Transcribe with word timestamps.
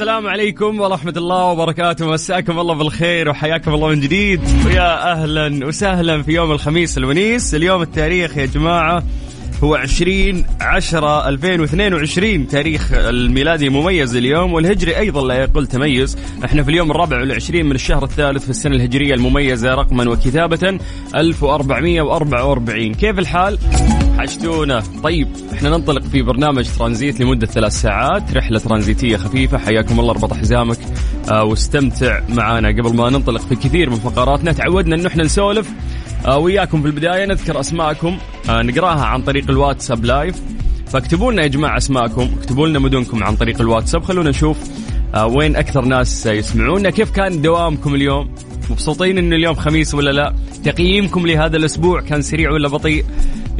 السلام 0.00 0.26
عليكم 0.26 0.80
ورحمة 0.80 1.14
الله 1.16 1.44
وبركاته. 1.44 2.06
مساكم 2.06 2.58
الله 2.58 2.74
بالخير 2.74 3.28
وحياكم 3.28 3.74
الله 3.74 3.88
من 3.88 4.00
جديد. 4.00 4.40
ويا 4.66 5.12
أهلا 5.12 5.66
وسهلا 5.66 6.22
في 6.22 6.32
يوم 6.32 6.52
الخميس 6.52 6.98
الونيس. 6.98 7.54
اليوم 7.54 7.82
التاريخ 7.82 8.36
يا 8.36 8.46
جماعة 8.46 9.02
هو 9.64 9.74
20 9.74 10.44
10 10.60 11.28
2022 11.28 12.48
تاريخ 12.48 12.92
الميلادي 12.92 13.68
مميز 13.68 14.16
اليوم 14.16 14.52
والهجري 14.52 14.96
أيضا 14.98 15.26
لا 15.26 15.34
يقل 15.34 15.66
تميز. 15.66 16.18
إحنا 16.44 16.62
في 16.62 16.70
اليوم 16.70 16.90
الرابع 16.90 17.20
والعشرين 17.20 17.66
من 17.66 17.74
الشهر 17.74 18.04
الثالث 18.04 18.44
في 18.44 18.50
السنة 18.50 18.76
الهجرية 18.76 19.14
المميزة 19.14 19.74
رقما 19.74 20.10
وكتابة 20.10 20.78
1444 21.14 22.94
كيف 22.94 23.18
الحال؟ 23.18 23.58
حشتونا 24.20 24.82
طيب 25.02 25.28
إحنا 25.52 25.70
ننطلق 25.70 26.02
في 26.02 26.22
برنامج 26.22 26.68
ترانزيت 26.78 27.20
لمدة 27.20 27.46
ثلاث 27.46 27.72
ساعات. 27.72 28.36
رحلة 28.36 28.58
ترانزيتية 28.58 29.16
خفيفة. 29.16 29.58
حياكم 29.58 30.00
الله 30.00 30.10
اربط 30.10 30.34
حزامك 30.34 30.78
آه 31.30 31.44
واستمتع 31.44 32.20
معنا. 32.28 32.68
قبل 32.68 32.96
ما 32.96 33.10
ننطلق 33.10 33.40
في 33.40 33.54
كثير 33.54 33.90
من 33.90 33.96
فقراتنا 33.96 34.52
تعودنا 34.52 34.96
انه 34.96 35.06
إحنا 35.06 35.24
نسولف. 35.24 35.70
آه 36.26 36.38
وياكم 36.38 36.82
في 36.82 36.86
البداية 36.86 37.26
نذكر 37.26 37.60
أسماءكم. 37.60 38.18
آه 38.48 38.62
نقراها 38.62 39.04
عن 39.04 39.22
طريق 39.22 39.50
الواتساب 39.50 40.04
لايف. 40.04 40.40
فاكتبوا 40.86 41.32
لنا 41.32 41.42
يا 41.42 41.48
جماعة 41.48 41.76
أسماءكم. 41.76 42.30
اكتبوا 42.38 42.68
لنا 42.68 42.78
مدنكم 42.78 43.24
عن 43.24 43.36
طريق 43.36 43.60
الواتساب. 43.60 44.02
خلونا 44.04 44.30
نشوف 44.30 44.56
آه 45.14 45.26
وين 45.26 45.56
أكثر 45.56 45.84
ناس 45.84 46.26
يسمعونا. 46.26 46.90
كيف 46.90 47.10
كان 47.10 47.42
دوامكم 47.42 47.94
اليوم؟ 47.94 48.34
مبسوطين 48.70 49.18
إنه 49.18 49.36
اليوم 49.36 49.54
خميس 49.54 49.94
ولا 49.94 50.10
لا؟ 50.10 50.34
تقييمكم 50.64 51.26
لهذا 51.26 51.56
الأسبوع 51.56 52.00
كان 52.00 52.22
سريع 52.22 52.50
ولا 52.50 52.68
بطيء؟ 52.68 53.04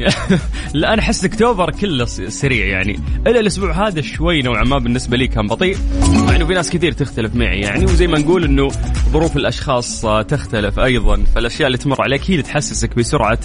لا 0.75 0.93
أنا 0.93 1.03
أحس 1.03 1.25
أكتوبر 1.25 1.71
كله 1.71 2.05
سريع 2.05 2.67
يعني. 2.67 3.01
الا 3.27 3.41
الأسبوع 3.41 3.89
هذا 3.89 4.01
شوي 4.01 4.43
نوعا 4.43 4.65
ما 4.65 4.79
بالنسبة 4.79 5.17
لي 5.17 5.27
كان 5.29 5.47
بطيء 5.47 5.77
مع 6.13 6.37
إنه 6.37 6.47
في 6.47 6.55
ناس 6.55 6.71
كثير 6.71 6.93
تختلف 6.93 7.35
معي 7.35 7.61
يعني. 7.61 7.85
وزي 7.85 8.07
ما 8.07 8.19
نقول 8.19 8.45
إنه 8.45 8.69
ظروف 9.13 9.37
الأشخاص 9.37 10.07
تختلف 10.29 10.79
أيضا 10.79 11.25
فالأشياء 11.35 11.67
اللي 11.67 11.79
تمر 11.79 12.03
عليك 12.03 12.31
هي 12.31 12.35
اللي 12.35 12.43
تحسسك 12.43 12.97
بسرعة 12.97 13.39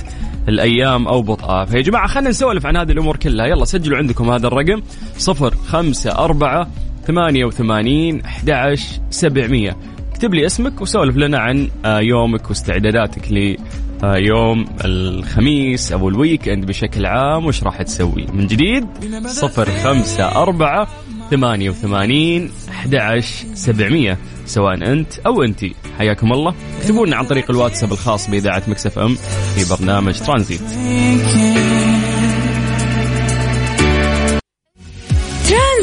الأيام 0.49 1.07
أو 1.07 1.21
بطئها. 1.21 1.65
فيا 1.65 1.81
جماعة 1.81 2.07
خلينا 2.07 2.29
نسولف 2.29 2.65
عن 2.65 2.77
هذه 2.77 2.91
الأمور 2.91 3.17
كلها. 3.17 3.45
يلا 3.45 3.65
سجلوا 3.65 3.97
عندكم 3.97 4.29
هذا 4.29 4.47
الرقم 4.47 4.81
0 5.17 5.55
5 5.55 6.11
4 6.11 6.67
88 7.07 8.21
11 8.21 9.01
700 9.09 9.75
اكتب 10.11 10.33
لي 10.33 10.45
اسمك 10.45 10.81
وسولف 10.81 11.17
لنا 11.17 11.37
عن 11.37 11.69
آه، 11.85 11.99
يومك 11.99 12.49
واستعداداتك 12.49 13.31
يوم 14.13 14.65
الخميس 14.85 15.91
أو 15.91 16.09
الويك 16.09 16.49
إند 16.49 16.65
بشكل 16.65 17.05
عام 17.05 17.45
وش 17.45 17.63
راح 17.63 17.81
تسوي؟ 17.81 18.25
من 18.33 18.47
جديد؟ 18.47 18.87
صفر 19.27 19.69
خمسة 19.83 20.41
أربعة 20.41 20.87
ثمانية 21.31 21.69
وثمانين 21.69 22.51
أحد 22.69 22.95
سبعمية. 23.53 24.17
سواء 24.45 24.73
أنت 24.73 25.19
أو 25.19 25.43
أنتي 25.43 25.75
حياكم 25.97 26.33
الله. 26.33 26.53
اكتبوا 26.81 27.15
عن 27.15 27.25
طريق 27.25 27.51
الواتساب 27.51 27.91
الخاص 27.91 28.29
بإذاعة 28.29 28.63
Mix 28.67 28.99
FM 28.99 29.15
في 29.55 29.75
برنامج 29.75 30.19
ترانزيت. 30.19 30.61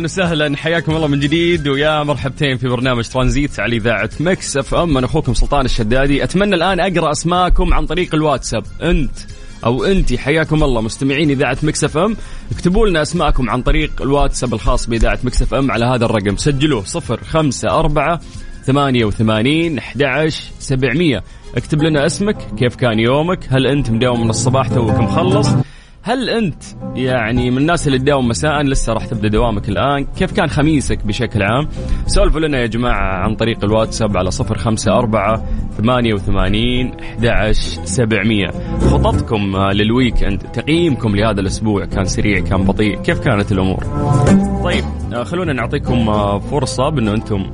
أهلا 0.00 0.04
وسهلا. 0.04 0.56
حياكم 0.56 0.96
الله 0.96 1.06
من 1.06 1.20
جديد 1.20 1.68
ويا 1.68 2.02
مرحبتين 2.02 2.56
في 2.56 2.68
برنامج 2.68 3.08
ترانزيت 3.08 3.60
على 3.60 3.76
إذاعة 3.76 4.10
Mix 4.20 4.56
FM. 4.56 4.96
أنا 4.96 5.06
أخوكم 5.06 5.34
سلطان 5.34 5.64
الشدادي. 5.64 6.24
أتمنى 6.24 6.54
الآن 6.54 6.80
أقرأ 6.80 7.10
اسماءكم 7.10 7.74
عن 7.74 7.86
طريق 7.86 8.14
الواتساب. 8.14 8.64
أنت 8.82 9.10
أو 9.64 9.84
انت 9.84 10.14
حياكم 10.14 10.64
الله. 10.64 10.80
مستمعين 10.80 11.30
إذاعة 11.30 11.58
Mix 11.62 11.84
FM 11.84 12.16
اكتبوا 12.52 12.86
لنا 12.86 13.02
اسماءكم 13.02 13.50
عن 13.50 13.62
طريق 13.62 14.02
الواتساب 14.02 14.54
الخاص 14.54 14.86
بإذاعة 14.86 15.18
Mix 15.24 15.42
FM 15.42 15.70
على 15.70 15.84
هذا 15.84 16.04
الرقم. 16.04 16.36
سجلوه 16.36 16.84
054 16.84 18.18
88 18.66 19.78
11 19.78 20.44
700 20.58 21.22
اكتب 21.56 21.82
لنا 21.82 22.06
اسمك 22.06 22.36
كيف 22.58 22.76
كان 22.76 22.98
يومك 22.98 23.38
هل 23.50 23.66
أنت 23.66 23.90
مداوم 23.90 24.24
من 24.24 24.30
الصباح 24.30 24.68
توك 24.68 24.98
مخلص؟ 24.98 25.48
هل 26.02 26.30
أنت 26.30 26.62
يعني 26.94 27.50
من 27.50 27.58
الناس 27.58 27.86
اللي 27.86 27.98
تداوم 27.98 28.28
مساء 28.28 28.62
لسه 28.62 28.92
راح 28.92 29.06
تبدأ 29.06 29.28
دوامك 29.28 29.68
الآن؟ 29.68 30.04
كيف 30.04 30.32
كان 30.32 30.48
خميسك 30.48 31.06
بشكل 31.06 31.42
عام؟ 31.42 31.68
سولفوا 32.06 32.40
لنا 32.40 32.58
يا 32.58 32.66
جماعة 32.66 33.24
عن 33.24 33.34
طريق 33.34 33.64
الواتساب 33.64 34.16
على 34.16 34.30
054 34.40 35.46
88 35.76 36.92
11 37.00 37.84
700 37.84 38.50
خططكم 38.78 39.56
لل 39.56 40.24
weekend 40.24 40.38
تقييمكم 40.38 41.16
لهذا 41.16 41.40
الأسبوع 41.40 41.84
كان 41.84 42.04
سريع 42.04 42.40
كان 42.40 42.64
بطيء. 42.64 43.02
كيف 43.02 43.18
كانت 43.18 43.52
الأمور؟ 43.52 43.84
طيب 44.64 44.84
آه، 45.14 45.24
خلونا 45.24 45.52
نعطيكم 45.52 46.08
آه، 46.08 46.38
فرصة 46.38 46.88
بأنه 46.88 47.14
أنتم 47.14 47.50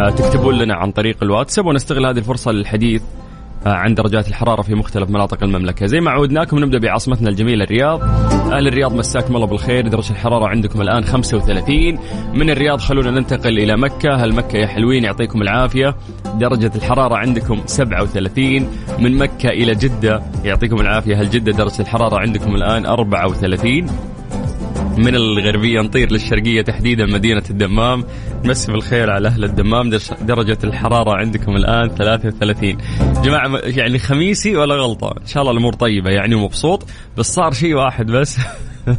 آه، 0.00 0.10
تكتبون 0.10 0.54
لنا 0.54 0.74
عن 0.74 0.90
طريق 0.90 1.16
الواتساب 1.22 1.66
ونستغل 1.66 2.06
هذه 2.06 2.18
الفرصة 2.18 2.50
للحديث 2.52 3.02
عن 3.66 3.94
درجات 3.94 4.28
الحرارة 4.28 4.62
في 4.62 4.74
مختلف 4.74 5.10
مناطق 5.10 5.42
المملكة. 5.42 5.86
زي 5.86 6.00
ما 6.00 6.10
عودناكم 6.10 6.58
نبدأ 6.58 6.78
بعاصمتنا 6.78 7.28
الجميلة 7.28 7.64
الرياض. 7.64 8.02
أهل 8.52 8.68
الرياض 8.68 8.94
مساكم 8.94 9.36
الله 9.36 9.46
بالخير. 9.46 9.88
درجة 9.88 10.10
الحرارة 10.10 10.46
عندكم 10.48 10.80
الآن 10.80 11.04
35 11.04 11.98
من 12.34 12.50
الرياض 12.50 12.78
خلونا 12.78 13.10
ننتقل 13.10 13.58
إلى 13.58 13.76
مكة. 13.76 14.14
هل 14.14 14.34
مكة 14.34 14.56
يا 14.56 14.66
حلوين 14.66 15.04
يعطيكم 15.04 15.42
العافية. 15.42 15.96
درجة 16.34 16.72
الحرارة 16.76 17.16
عندكم 17.16 17.60
37 17.66 18.68
من 18.98 19.18
مكة 19.18 19.48
إلى 19.48 19.74
جدة 19.74 20.22
يعطيكم 20.44 20.80
العافية. 20.80 21.20
هل 21.20 21.30
جدة 21.30 21.52
درجة 21.52 21.80
الحرارة 21.80 22.18
عندكم 22.18 22.54
الآن 22.54 22.86
34 22.86 23.86
من 24.96 25.14
الغربية 25.14 25.80
نطير 25.80 26.12
للشرقية 26.12 26.62
تحديدا 26.62 27.06
مدينة 27.06 27.42
الدمام. 27.50 28.04
نمسي 28.44 28.72
بالخير 28.72 29.10
على 29.10 29.28
أهل 29.28 29.44
الدمام 29.44 29.90
درجة 30.20 30.58
الحرارة 30.64 31.16
عندكم 31.16 31.56
الآن 31.56 31.88
33 31.88 32.76
جماعة 33.24 33.58
يعني 33.64 33.98
خميسي 33.98 34.56
ولا 34.56 34.74
غلطة؟ 34.74 35.14
إن 35.20 35.26
شاء 35.26 35.40
الله 35.42 35.52
الأمور 35.52 35.72
طيبة 35.72 36.10
يعني 36.10 36.34
ومبسوط 36.34 36.86
بس 37.16 37.34
صار 37.34 37.52
شيء 37.52 37.74
واحد 37.74 38.06
بس 38.06 38.38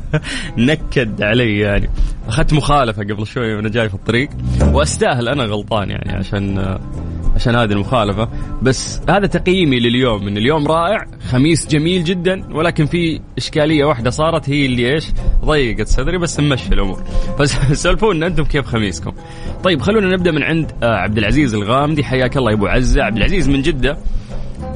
نكد 0.58 1.22
علي 1.22 1.60
يعني. 1.60 1.90
أخذت 2.28 2.54
مخالفة 2.54 3.04
قبل 3.04 3.28
شوي 3.28 3.56
وأنا 3.56 3.70
جاي 3.70 3.90
في 3.90 3.96
الطريق 3.96 4.30
وأستاهل 4.62 5.30
أنا 5.30 5.44
غلطان 5.44 5.90
يعني 5.90 6.12
عشان 6.12 6.78
عشان 7.36 7.56
هذه 7.56 7.72
المخالفة. 7.72 8.30
بس 8.62 9.02
هذا 9.10 9.28
تقييمي 9.28 9.80
لليوم 9.80 10.28
إن 10.28 10.38
اليوم 10.38 10.68
رائع 10.68 11.06
خميس 11.30 11.68
جميل 11.68 12.04
جدا 12.04 12.54
ولكن 12.54 12.86
في 12.86 13.22
إشكالية 13.38 13.86
واحدة 13.86 14.10
صارت 14.10 14.50
هي 14.50 14.66
اللي 14.66 14.94
إيش؟ 14.94 15.06
ضيقت 15.46 15.88
صدري 15.88 16.18
بس 16.18 16.40
نمشي 16.40 16.74
الأمور. 16.74 17.04
فسولفونا 17.40 18.28
أنتم 18.28 18.44
كيف 18.44 18.66
خميسكم. 18.66 19.12
طيب 19.64 19.82
خلونا 19.82 20.16
نبدأ 20.16 20.32
من 20.32 20.44
عند 20.44 20.72
آه، 20.84 20.96
عبد 20.96 21.18
العزيز 21.18 21.54
الغامدي. 21.54 22.04
حياك 22.04 22.38
الله 22.38 22.52
يا 22.52 22.56
أبو 22.56 22.68
عزة. 22.68 23.04
عبد 23.04 23.18
العزيز 23.18 23.50
من 23.50 23.62
جدة 23.62 23.98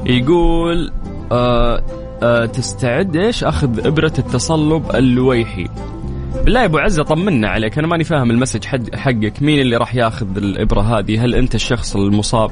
يقول 0.06 0.92
آه 1.32 1.84
آه 2.22 2.46
تستعد 2.46 3.16
إيش؟ 3.16 3.44
أخذ 3.44 3.86
إبرة 3.86 4.12
التصلب 4.18 4.94
اللويحي. 4.94 5.66
بالله 6.48 6.60
يا 6.60 6.66
أبو 6.66 6.78
عزة 6.78 7.02
طمنا 7.02 7.48
عليك. 7.48 7.78
أنا 7.78 7.86
ماني 7.86 8.04
فاهم 8.04 8.30
ال 8.30 8.34
message 8.34 8.64
حقك. 8.94 9.42
مين 9.42 9.60
اللي 9.60 9.76
راح 9.76 9.94
ياخذ 9.94 10.36
الإبرة 10.36 10.80
هذه؟ 10.80 11.24
هل 11.24 11.34
أنت 11.34 11.54
الشخص 11.54 11.96
المصاب؟ 11.96 12.50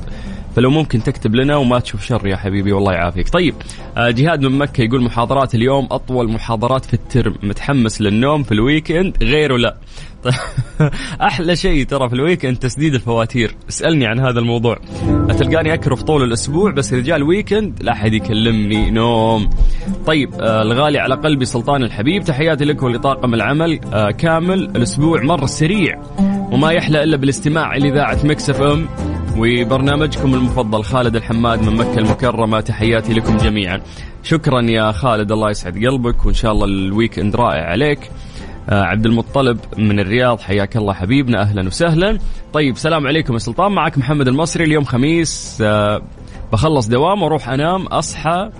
فلو 0.57 0.71
ممكن 0.71 1.03
تكتب 1.03 1.35
لنا 1.35 1.57
وما 1.57 1.79
تشوف 1.79 2.05
شر 2.05 2.27
يا 2.27 2.37
حبيبي 2.37 2.73
والله 2.73 2.93
يعافيك. 2.93 3.29
طيب 3.29 3.55
آه، 3.97 4.11
جهاد 4.11 4.43
من 4.43 4.59
مكة 4.59 4.83
يقول 4.83 5.03
محاضرات 5.03 5.55
اليوم 5.55 5.89
أطول 5.91 6.33
محاضرات 6.33 6.85
في 6.85 6.95
ال 6.95 7.01
term. 7.01 7.35
متحمس 7.43 8.01
للنوم 8.01 8.43
في 8.43 8.53
ال 8.53 8.61
weekend؟ 8.61 9.23
غيره 9.23 9.57
لا. 9.57 9.77
أحلى 11.29 11.57
شيء 11.57 11.87
ترى 11.87 12.09
في 12.09 12.15
ال 12.15 12.20
weekend 12.20 12.57
تسديد 12.57 12.95
الفواتير. 12.95 13.57
اسألني 13.69 14.07
عن 14.07 14.21
هذا 14.21 14.39
الموضوع. 14.39 14.79
تلقاني 15.39 15.75
أكرف 15.75 16.03
طول 16.03 16.23
الأسبوع 16.23 16.71
بس 16.71 16.93
اذا 16.93 17.03
جاء 17.03 17.17
ال 17.17 17.25
weekend 17.25 17.83
لا 17.83 17.93
أحد 17.93 18.13
يكلمني. 18.13 18.91
نوم. 18.91 19.51
طيب 20.07 20.35
آه 20.35 20.63
الغالي 20.63 20.99
على 20.99 21.15
قلبي 21.15 21.45
سلطان 21.45 21.83
الحبيب. 21.83 22.25
تحياتي 22.25 22.65
لك 22.65 22.83
ولطاقم 22.83 23.35
العمل. 23.35 23.81
آه 23.93 24.11
كامل. 24.11 24.63
الأسبوع 24.77 25.23
مر 25.23 25.47
سريع 25.47 26.03
وما 26.53 26.73
يحلى 26.73 27.03
إلا 27.03 27.17
بالاستماع 27.17 27.77
لإذاعة 27.77 28.19
Mix 28.25 28.51
FM. 28.51 28.87
وبرنامجكم 29.39 30.35
المفضل 30.35 30.85
خالد 30.85 31.17
الحماد 31.17 31.63
من 31.63 31.77
مكة 31.77 31.99
المكرمة. 31.99 32.61
تحياتي 32.61 33.15
لكم 33.15 33.37
جميعا. 33.37 33.81
شكرا 34.23 34.63
يا 34.63 34.93
خالد 34.93 35.33
الله 35.33 35.51
يسعد 35.51 35.75
قلبك 35.75 36.27
وإن 36.27 36.35
شاء 36.35 36.53
الله 36.53 36.65
ال 36.65 37.19
weekend 37.19 37.37
رائع 37.37 37.71
عليك. 37.71 38.11
آه 38.69 38.83
عبد 38.83 39.07
المطلب 39.07 39.59
من 39.79 40.01
الرياض 40.01 40.41
حياك 40.41 40.77
الله 40.77 40.93
حبيبنا 40.93 41.43
أهلا 41.43 41.67
وسهلا. 41.67 42.19
طيب 42.53 42.77
سلام 42.77 43.07
عليكم 43.07 43.35
يا 43.35 43.39
سلطان. 43.39 43.73
معك 43.73 43.99
محمد 43.99 44.29
المصري 44.29 44.65
اليوم 44.65 44.85
خميس. 44.85 45.59
آه 45.63 46.03
بخلص 46.53 46.89
دوام 46.89 47.23
وأروح 47.23 47.49
أنام 47.49 47.87
أصحى. 47.87 48.51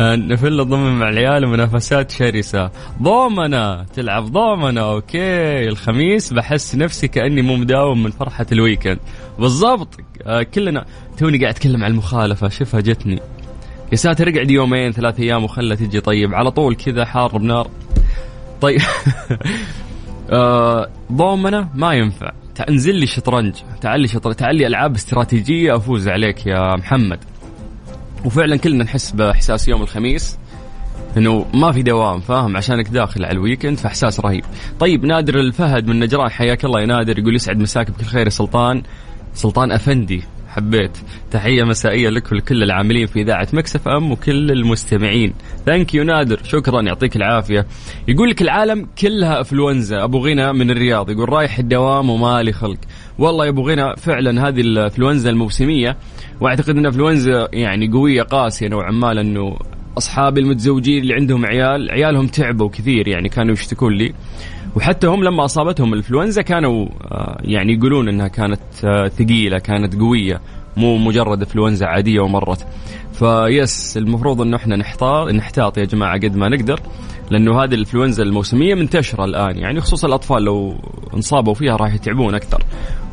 نفل 0.00 0.64
ضومنة 0.64 0.98
مع 0.98 1.08
العيال 1.08 1.44
ومنافسات 1.44 2.10
شرسة. 2.10 2.70
ضومنة 3.02 3.82
تلعب 3.84 4.24
ضومنة 4.24 4.80
أوكي. 4.80 5.68
الخميس 5.68 6.32
بحس 6.32 6.74
نفسي 6.74 7.08
كأني 7.08 7.42
مو 7.42 7.56
مداوم 7.56 8.02
من 8.02 8.10
فرحة 8.10 8.46
ال 8.52 8.57
weekend. 8.57 8.98
بالضبط. 9.38 9.96
آه 10.26 10.42
كلنا 10.42 10.84
توني 11.18 11.38
قاعد 11.38 11.54
أتكلم 11.54 11.84
عن 11.84 11.90
المخالفة. 11.90 12.48
شوفها 12.48 12.80
جتني. 12.80 13.20
يا 13.92 13.96
ساتر 13.96 14.28
اقعد 14.28 14.50
يومين 14.50 14.92
ثلاث 14.92 15.20
أيام 15.20 15.44
وخلها 15.44 15.76
تجي. 15.76 16.00
طيب 16.00 16.34
على 16.34 16.50
طول 16.50 16.74
كذا 16.74 17.04
حار 17.04 17.38
بنار. 17.38 17.70
طيب. 18.60 18.80
آه 20.30 20.88
ضومنه 21.12 21.68
ما 21.74 21.92
ينفع. 21.92 22.32
انزل 22.68 22.94
لي 22.94 23.06
شطرنج. 23.06 23.54
تعال 23.80 24.00
لي 24.00 24.08
شطرنج 24.08 24.34
تعال 24.34 24.56
لي 24.56 24.66
ألعاب 24.66 24.94
استراتيجية 24.94 25.76
أفوز 25.76 26.08
عليك 26.08 26.46
يا 26.46 26.76
محمد. 26.76 27.18
وفعلا 28.24 28.56
كلنا 28.56 28.84
نحس 28.84 29.10
بإحساس 29.10 29.68
يوم 29.68 29.82
الخميس 29.82 30.38
إنه 31.16 31.46
ما 31.54 31.72
في 31.72 31.82
دوام 31.82 32.20
فاهم؟ 32.20 32.56
عشانك 32.56 32.88
داخل 32.88 33.24
على 33.24 33.32
ال 33.32 33.38
weekend 33.38 33.78
فإحساس 33.78 34.20
رهيب. 34.20 34.44
طيب 34.80 35.04
نادر 35.04 35.40
الفهد 35.40 35.86
من 35.86 36.00
نجران 36.00 36.30
حياك 36.30 36.64
الله 36.64 36.80
يا 36.80 36.86
نادر 36.86 37.18
يقول 37.18 37.34
يسعد 37.34 37.58
مساك 37.58 37.90
بكل 37.90 38.04
خير 38.04 38.24
يا 38.24 38.30
سلطان. 38.30 38.82
سلطان 39.34 39.72
أفندي 39.72 40.22
حبيت. 40.48 40.98
تحية 41.30 41.62
مسائية 41.62 42.08
لك 42.08 42.32
ولكل 42.32 42.62
العاملين 42.62 43.06
في 43.06 43.22
إذاعة 43.22 43.48
Mix 43.52 43.88
FM 43.88 44.12
وكل 44.12 44.50
المستمعين. 44.50 45.34
ثانك 45.66 45.94
يو 45.94 46.04
نادر. 46.04 46.40
شكرا 46.44 46.82
يعطيك 46.82 47.16
العافية. 47.16 47.66
يقول 48.08 48.30
لك 48.30 48.42
العالم 48.42 48.88
كلها 48.98 49.40
أفلونزا 49.40 50.04
أبو 50.04 50.18
غنى 50.18 50.52
من 50.52 50.70
الرياض 50.70 51.10
يقول 51.10 51.28
رايح 51.28 51.58
الدوام 51.58 52.10
ومالي 52.10 52.52
خلق. 52.52 52.78
والله 53.18 53.44
يا 53.44 53.50
أبو 53.50 53.68
غنى 53.68 53.96
فعلا 53.96 54.48
هذه 54.48 54.60
الأفلونزا 54.60 55.30
الموسمية 55.30 55.96
وأعتقد 56.40 56.76
أن 56.76 56.86
أفلونزا 56.86 57.48
يعني 57.52 57.88
قوية 57.88 58.22
قاسية 58.22 58.68
نوعا 58.68 58.90
ما 58.90 59.14
لأنه 59.14 59.56
أصحابي 59.98 60.40
المتزوجين 60.40 61.02
اللي 61.02 61.14
عندهم 61.14 61.46
عيال 61.46 61.90
عيالهم 61.90 62.26
تعبوا 62.26 62.68
كثير 62.68 63.08
يعني 63.08 63.28
كانوا 63.28 63.52
يشتكون 63.52 63.92
لي. 63.92 64.14
وحتى 64.76 65.06
هم 65.06 65.24
لما 65.24 65.44
أصابتهم 65.44 65.92
الانفلونزا 65.92 66.42
كانوا 66.42 66.86
آه، 67.02 67.38
يعني 67.44 67.72
يقولون 67.72 68.08
إنها 68.08 68.28
كانت 68.28 68.60
آه، 68.84 69.08
ثقيلة 69.08 69.58
كانت 69.58 69.96
قوية 69.96 70.40
مو 70.76 70.98
مجرد 70.98 71.38
انفلونزا 71.38 71.86
عادية 71.86 72.20
ومرت. 72.20 72.66
فبس 73.12 73.96
المفروض 73.96 74.40
إنه 74.40 74.56
إحنا 74.56 74.76
نحتاط 74.76 75.28
نحتاط 75.28 75.78
يا 75.78 75.84
جماعة 75.84 76.14
قد 76.14 76.36
ما 76.36 76.48
نقدر 76.48 76.80
لأنه 77.30 77.62
هذه 77.64 77.74
الانفلونزا 77.74 78.22
الموسمية 78.22 78.74
منتشرة 78.74 79.24
الآن 79.24 79.58
يعني 79.58 79.80
خصوصا 79.80 80.08
الأطفال 80.08 80.42
لو 80.42 80.74
انصابوا 81.14 81.54
فيها 81.54 81.76
راح 81.76 81.94
يتعبون 81.94 82.34
أكثر. 82.34 82.62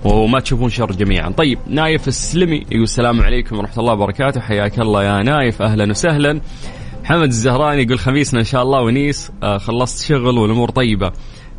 وما 0.03 0.39
تشوفون 0.39 0.69
شر 0.69 0.91
جميعا. 0.91 1.29
طيب 1.29 1.59
نايف 1.67 2.07
السلمي 2.07 2.65
يقول 2.71 2.83
السلام 2.83 3.21
عليكم 3.21 3.57
ورحمة 3.57 3.79
الله 3.79 3.93
وبركاته. 3.93 4.41
حياك 4.41 4.79
الله 4.79 5.03
يا 5.03 5.23
نايف. 5.23 5.61
أهلا 5.61 5.89
وسهلا. 5.89 6.41
محمد 7.03 7.27
الزهراني 7.27 7.83
يقول 7.83 7.99
خميسنا 7.99 8.39
إن 8.39 8.45
شاء 8.45 8.63
الله 8.63 8.81
ونيس. 8.81 9.31
آه 9.43 9.57
خلصت 9.57 10.05
شغل 10.05 10.37
والأمور 10.37 10.69
طيبة. 10.69 11.11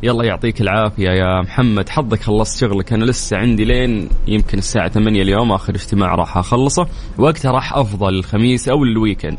يلا 0.03 0.23
يعطيك 0.23 0.61
العافية 0.61 1.09
يا 1.09 1.41
محمد. 1.41 1.89
حظك 1.89 2.21
خلصت 2.21 2.61
شغلك. 2.61 2.93
أنا 2.93 3.05
لسه 3.05 3.37
عندي 3.37 3.65
لين 3.65 4.09
يمكن 4.27 4.57
الساعة 4.57 4.89
8 4.89 5.21
اليوم 5.21 5.51
آخر 5.51 5.75
اجتماع 5.75 6.15
راح 6.15 6.37
أخلصه. 6.37 6.87
وقتها 7.17 7.51
راح 7.51 7.73
أفضى 7.73 8.13
للخميس 8.13 8.69
أو 8.69 8.83
ال 8.83 8.89
weekend. 8.89 9.37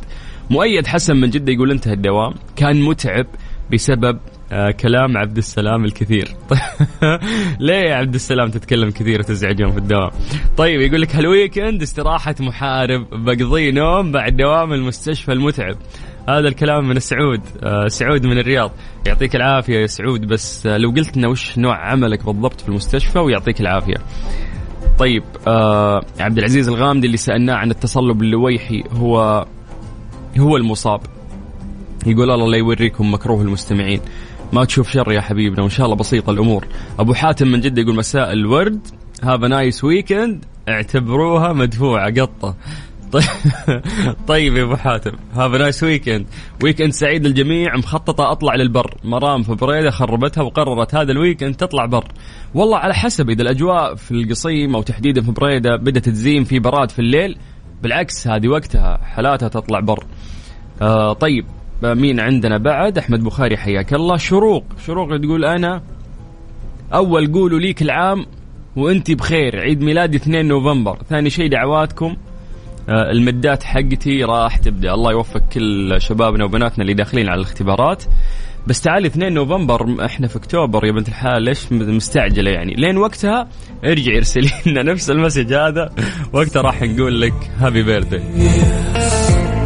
مؤيد 0.50 0.86
حسن 0.86 1.16
من 1.16 1.30
جدة 1.30 1.52
يقول 1.52 1.70
انتهى 1.70 1.92
الدوام. 1.92 2.34
كان 2.56 2.82
متعب 2.82 3.26
بسبب 3.72 4.18
آه 4.52 4.70
كلام 4.70 5.16
عبد 5.16 5.36
السلام 5.36 5.84
الكثير. 5.84 6.28
ليه 7.60 7.74
يا 7.74 7.94
عبد 7.94 8.14
السلام 8.14 8.50
تتكلم 8.50 8.90
كثير 8.90 9.20
وتزعجهم 9.20 9.72
في 9.72 9.78
الدوام؟ 9.78 10.10
طيب 10.56 10.80
يقول 10.80 11.00
لك 11.00 11.16
هال 11.16 11.31
weekend 11.31 11.82
استراحة 11.82 12.34
محارب 12.40 13.06
بقضي 13.10 13.70
نوم 13.70 14.12
بعد 14.12 14.36
دوام 14.36 14.72
المستشفى 14.72 15.32
المتعب؟ 15.32 15.76
هذا 16.28 16.48
الكلام 16.48 16.88
من 16.88 16.98
سعود 16.98 17.40
آه 17.62 17.88
سعود 17.88 18.26
من 18.26 18.38
الرياض. 18.38 18.72
يعطيك 19.06 19.36
العافية 19.36 19.78
يا 19.78 19.86
سعود 19.86 20.26
بس 20.26 20.66
آه 20.66 20.76
لو 20.76 20.90
قلت 20.90 21.16
لنا 21.16 21.28
وش 21.28 21.58
نوع 21.58 21.90
عملك 21.90 22.26
بالضبط 22.26 22.60
في 22.60 22.68
المستشفى 22.68 23.18
ويعطيك 23.18 23.60
العافية. 23.60 23.96
طيب 24.98 25.22
آه 25.46 26.04
عبد 26.20 26.38
العزيز 26.38 26.68
الغامدي 26.68 27.06
اللي 27.06 27.16
سألناه 27.16 27.54
عن 27.54 27.70
التصلب 27.70 28.22
اللويحي 28.22 28.84
هو 28.92 29.46
هو 30.38 30.56
المصاب. 30.56 31.00
يقول 32.06 32.30
الله 32.30 32.50
لا 32.50 32.56
يوريكم 32.56 33.14
مكروه 33.14 33.42
المستمعين. 33.42 34.00
ما 34.52 34.64
تشوف 34.64 34.90
شر 34.90 35.12
يا 35.12 35.20
حبيبنا 35.20 35.62
وإن 35.62 35.70
شاء 35.70 35.86
الله 35.86 35.96
بسيطة 35.96 36.30
الأمور. 36.30 36.66
أبو 36.98 37.14
حاتم 37.14 37.48
من 37.48 37.60
جدة 37.60 37.82
يقول 37.82 37.96
مساء 37.96 38.32
الورد. 38.32 38.86
have 39.22 39.40
nice 39.40 39.84
weekend 39.84 40.44
اعتبروها 40.68 41.52
مدفوعة 41.52 42.20
قطة. 42.20 42.56
طيب 43.12 43.24
طيب 44.28 44.56
يا 44.56 44.62
أبو 44.62 44.76
حاتم. 44.76 45.12
have 45.34 45.52
nice 45.52 45.82
weekend 45.82 46.26
weekend 46.62 46.92
سعيد 46.92 47.26
للجميع. 47.26 47.76
مخططة 47.76 48.32
أطلع 48.32 48.54
للبر. 48.54 48.94
مرام 49.04 49.42
في 49.42 49.54
بريدة 49.54 49.90
خربتها 49.90 50.42
وقررت 50.42 50.94
هذا 50.94 51.12
ال 51.12 51.17
weekend 51.17 51.54
تطلع 51.54 51.86
بر. 51.86 52.04
والله 52.54 52.78
على 52.78 52.94
حسب 52.94 53.30
إذا 53.30 53.42
الأجواء 53.42 53.94
في 53.94 54.10
القصيم 54.10 54.74
أو 54.76 54.82
تحديدا 54.82 55.22
في 55.22 55.30
بريدة 55.30 55.76
بدأت 55.76 56.08
تزين 56.08 56.44
في 56.44 56.58
براد 56.58 56.90
في 56.90 56.98
الليل 56.98 57.38
بالعكس 57.82 58.28
هذه 58.28 58.48
وقتها 58.48 58.96
حالاتها 58.96 59.48
تطلع 59.48 59.80
بر. 59.80 60.04
آه 60.82 61.12
طيب. 61.12 61.44
مين 61.84 62.20
عندنا 62.20 62.58
بعد؟ 62.58 62.98
أحمد 62.98 63.24
بخاري 63.24 63.56
حياك 63.56 63.94
الله. 63.94 64.16
شروق. 64.16 64.64
شروق 64.86 65.16
تقول 65.16 65.44
أنا 65.44 65.82
أول 66.94 67.32
قولوا 67.32 67.58
ليك 67.58 67.82
العام 67.82 68.26
وأنت 68.76 69.10
بخير. 69.10 69.60
عيد 69.60 69.80
ميلادي 69.82 70.16
2 70.16 70.48
نوفمبر. 70.48 70.98
ثاني 71.10 71.30
شيء 71.30 71.50
دعواتكم. 71.50 72.16
آه، 72.88 73.10
المدات 73.10 73.62
حقتي 73.62 74.24
راح 74.24 74.56
تبدأ. 74.56 74.94
الله 74.94 75.12
يوفق 75.12 75.40
كل 75.52 75.96
شبابنا 75.98 76.44
وبناتنا 76.44 76.82
اللي 76.82 76.94
داخلين 76.94 77.28
على 77.28 77.40
الاختبارات. 77.40 78.04
بس 78.66 78.80
تعالي 78.80 79.06
2 79.06 79.32
نوفمبر 79.32 80.04
إحنا 80.04 80.26
في 80.26 80.36
أكتوبر. 80.36 80.84
يا 80.84 80.92
بنت 80.92 81.08
الحلال 81.08 81.42
ليش 81.42 81.72
مستعجلة 81.72 82.50
يعني؟ 82.50 82.74
لين 82.74 82.98
وقتها 82.98 83.48
ارجعي 83.84 84.16
ارسلي 84.16 84.50
لنا 84.66 84.82
نفس 84.92 85.10
ال 85.10 85.15
message 85.16 85.52
هذا. 85.54 85.92
وقتها 86.32 86.62
راح 86.62 86.82
نقول 86.82 87.20
لك 87.20 87.50
happy 87.58 87.82
birthday 87.82 88.22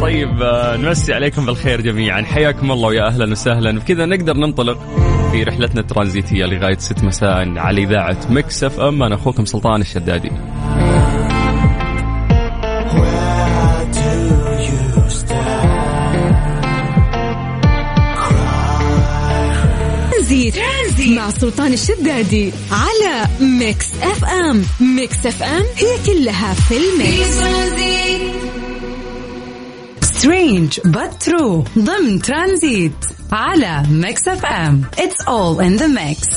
طيب 0.01 0.41
آه، 0.41 0.77
نمسي 0.77 1.13
عليكم 1.13 1.45
بالخير 1.45 1.81
جميعا. 1.81 2.21
حياكم 2.21 2.71
الله 2.71 2.87
ويا 2.87 3.07
أهلا 3.07 3.31
وسهلا. 3.31 3.79
بكذا 3.79 4.05
نقدر 4.05 4.33
ننطلق 4.33 4.79
في 5.31 5.43
رحلتنا 5.43 5.81
الترانزيتية 5.81 6.45
لغاية 6.45 6.77
6 6.77 7.03
مساء 7.03 7.57
على 7.57 7.83
إذاعة 7.83 8.17
Mix 8.29 8.63
FM. 8.63 9.03
أنا 9.03 9.15
أخوكم 9.15 9.45
سلطان 9.45 9.81
الشدادي. 9.81 10.31
ترانزيت 20.27 21.17
مع 21.17 21.29
سلطان 21.29 21.73
الشدادي 21.73 22.51
على 22.71 23.25
Mix 23.39 23.87
FM. 24.01 24.63
Mix 24.79 25.25
FM 25.25 25.63
هي 25.77 25.97
كلها 26.05 26.53
في 26.53 26.77
ال 26.77 26.89
mix. 26.89 27.37
strange 30.17 30.79
true 31.19 31.63
ضمن 31.79 32.21
ترانزيت 32.21 33.05
على 33.31 33.83
Mix 33.89 34.27
FM 34.27 34.81
it's 34.99 35.21
all 35.27 35.63
in 35.63 35.75
the 35.75 35.87
mix 35.87 36.27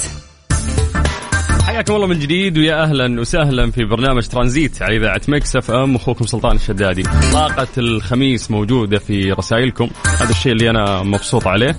حياكم 1.66 1.94
الله 1.94 2.06
من 2.06 2.18
جديد 2.18 2.58
ويا 2.58 2.82
أهلا 2.82 3.20
وسهلا 3.20 3.70
في 3.70 3.84
برنامج 3.84 4.26
ترانزيت 4.26 4.82
على 4.82 4.96
إذاعة 4.96 5.20
Mix 5.28 5.56
FM 5.56 5.96
أخوكم 5.96 6.26
سلطان 6.26 6.56
الشدادي. 6.56 7.02
طاقة 7.32 7.68
الخميس 7.78 8.50
موجودة 8.50 8.98
في 8.98 9.32
رسائلكم، 9.32 9.90
هذا 10.20 10.30
الشيء 10.30 10.52
اللي 10.52 10.70
أنا 10.70 11.02
مبسوط 11.02 11.46
عليه. 11.46 11.76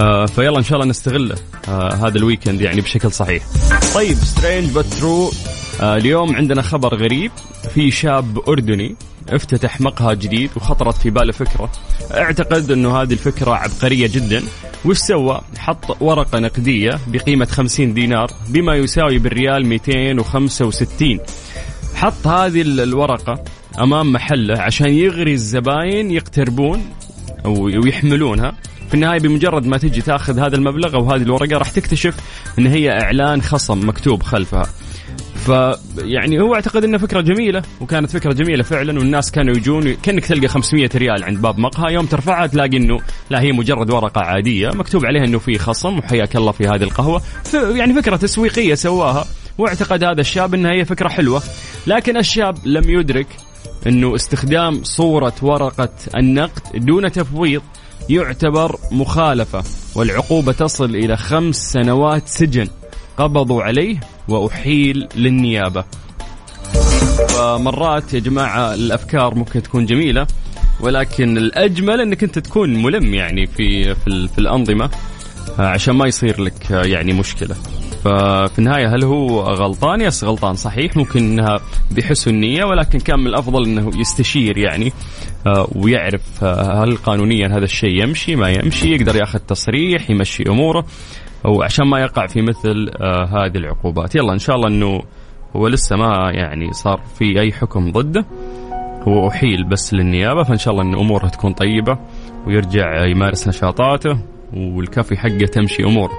آه 0.00 0.26
فيلا 0.26 0.58
إن 0.58 0.64
شاء 0.64 0.78
الله 0.78 0.90
نستغله 0.90 1.36
آه 1.68 1.94
هذا 1.94 2.18
ال 2.18 2.23
weekend 2.23 2.60
يعني 2.60 2.80
بشكل 2.80 3.12
صحيح. 3.12 3.42
طيب 3.94 4.16
strange 4.16 4.70
but 4.70 4.84
true 4.84 5.30
آه 5.80 5.96
اليوم 5.96 6.36
عندنا 6.36 6.62
خبر 6.62 6.94
غريب 6.94 7.30
في 7.74 7.90
شاب 7.90 8.48
أردني 8.48 8.96
افتتح 9.28 9.80
مقهى 9.80 10.16
جديد 10.16 10.50
وخطرت 10.56 10.96
في 10.96 11.10
باله 11.10 11.32
فكرة. 11.32 11.72
اعتقد 12.14 12.70
أنه 12.70 13.02
هذه 13.02 13.12
الفكرة 13.12 13.50
عبقرية 13.50 14.06
جدا. 14.06 14.42
وش 14.84 14.98
سوى؟ 14.98 15.40
حط 15.58 16.02
ورقة 16.02 16.38
نقدية 16.38 16.98
بقيمة 17.06 17.46
50 17.46 17.94
دينار 17.94 18.30
بما 18.48 18.74
يساوي 18.74 19.18
بالريال 19.18 19.66
265 19.66 21.20
حط 21.94 22.26
هذه 22.26 22.62
الورقة 22.62 23.44
أمام 23.78 24.12
محله 24.12 24.60
عشان 24.60 24.88
يغري 24.88 25.32
الزباين 25.32 26.10
يقتربون 26.10 26.84
أو 27.44 27.68
يحملونها 27.68 28.52
في 28.88 28.94
النهاية 28.94 29.20
بمجرد 29.20 29.66
ما 29.66 29.78
تجي 29.78 30.02
تاخذ 30.02 30.38
هذا 30.38 30.56
المبلغ 30.56 30.94
أو 30.94 31.10
هذه 31.12 31.22
الورقة 31.22 31.58
راح 31.58 31.70
تكتشف 31.70 32.14
أن 32.58 32.66
هي 32.66 32.90
إعلان 33.02 33.42
خصم 33.42 33.88
مكتوب 33.88 34.22
خلفها. 34.22 34.66
فيعني 35.50 36.40
هو 36.40 36.54
أعتقد 36.54 36.84
إنها 36.84 36.98
فكرة 36.98 37.20
جميلة 37.20 37.62
وكانت 37.80 38.10
فكرة 38.10 38.32
جميلة 38.32 38.62
فعلا 38.62 38.98
والناس 38.98 39.30
كانوا 39.30 39.56
يجون 39.56 39.94
كأنك 39.94 40.26
تلقى 40.26 40.48
500 40.48 40.90
ريال 40.94 41.24
عند 41.24 41.42
باب 41.42 41.58
مقهى 41.58 41.94
يوم 41.94 42.06
ترفعها 42.06 42.46
تلاقي 42.46 42.76
إنه 42.76 43.00
لا 43.30 43.40
هي 43.40 43.52
مجرد 43.52 43.90
ورقة 43.90 44.20
عادية 44.20 44.68
مكتوب 44.68 45.06
عليها 45.06 45.24
إنه 45.24 45.38
في 45.38 45.58
خصم 45.58 45.98
وحياك 45.98 46.36
الله 46.36 46.52
في 46.52 46.68
هذه 46.68 46.82
القهوة. 46.82 47.22
يعني 47.54 47.94
فكرة 47.94 48.16
تسويقية 48.16 48.74
سواها 48.74 49.26
وأعتقد 49.58 50.04
هذا 50.04 50.20
الشاب 50.20 50.54
إنها 50.54 50.72
هي 50.72 50.84
فكرة 50.84 51.08
حلوة. 51.08 51.42
لكن 51.86 52.16
الشاب 52.16 52.58
لم 52.64 52.90
يدرك 52.90 53.26
إنه 53.86 54.14
استخدام 54.14 54.84
صورة 54.84 55.34
ورقة 55.42 55.92
النقد 56.16 56.62
دون 56.74 57.12
تفويض 57.12 57.62
يعتبر 58.08 58.76
مخالفة 58.92 59.62
والعقوبة 59.94 60.52
تصل 60.52 60.94
إلى 60.94 61.16
خمس 61.16 61.72
سنوات 61.72 62.28
سجن. 62.28 62.68
قبضوا 63.20 63.62
عليه 63.62 64.00
وأحيل 64.28 65.08
للنيابة. 65.16 65.84
فمرات 67.28 68.14
يا 68.14 68.18
جماعة 68.18 68.74
الأفكار 68.74 69.34
ممكن 69.34 69.62
تكون 69.62 69.86
جميلة 69.86 70.26
ولكن 70.80 71.36
الأجمل 71.36 72.00
أنك 72.00 72.22
أنت 72.22 72.38
تكون 72.38 72.82
ملم 72.82 73.14
يعني 73.14 73.46
في, 73.46 73.94
في, 73.94 74.28
في 74.28 74.38
الأنظمة 74.38 74.90
عشان 75.58 75.94
ما 75.94 76.06
يصير 76.06 76.40
لك 76.40 76.70
يعني 76.70 77.12
مشكلة. 77.12 77.56
ففي 78.04 78.58
النهاية 78.58 78.94
هل 78.94 79.04
هو 79.04 79.40
غلطان؟ 79.40 80.00
يس 80.00 80.24
غلطان 80.24 80.54
صحيح. 80.54 80.96
ممكن 80.96 81.18
إنها 81.20 81.60
بحسن 81.90 82.30
النية 82.30 82.64
ولكن 82.64 82.98
كان 82.98 83.18
من 83.20 83.26
الأفضل 83.26 83.64
إنه 83.64 83.90
يستشير 84.00 84.58
يعني 84.58 84.92
آه، 85.46 85.68
ويعرف 85.74 86.44
آه، 86.44 86.84
هل 86.84 86.96
قانونيا 86.96 87.48
هذا 87.48 87.64
الشيء 87.64 88.02
يمشي 88.02 88.36
ما 88.36 88.50
يمشي 88.50 88.94
يقدر 88.94 89.16
ياخذ 89.16 89.38
تصريح 89.38 90.10
يمشي 90.10 90.42
أموره. 90.48 90.86
وعشان 91.44 91.86
ما 91.86 92.00
يقع 92.00 92.26
في 92.26 92.42
مثل 92.42 92.90
آه 93.00 93.24
هذه 93.24 93.56
العقوبات. 93.56 94.14
يلا 94.14 94.32
إن 94.32 94.38
شاء 94.38 94.56
الله 94.56 94.68
إنه 94.68 95.02
هو 95.56 95.68
لسه 95.68 95.96
ما 95.96 96.30
يعني 96.34 96.72
صار 96.72 97.00
في 97.18 97.40
أي 97.40 97.52
حكم 97.52 97.92
ضده. 97.92 98.26
هو 99.08 99.28
أحيل 99.28 99.64
بس 99.64 99.94
للنيابة 99.94 100.42
فإن 100.42 100.58
شاء 100.58 100.72
الله 100.74 100.84
إن 100.84 100.94
أموره 100.94 101.28
تكون 101.28 101.52
طيبة 101.52 101.98
ويرجع 102.46 103.04
يمارس 103.04 103.48
نشاطاته 103.48 104.18
والكافي 104.56 105.16
حقه 105.16 105.46
تمشي 105.52 105.84
أموره. 105.84 106.12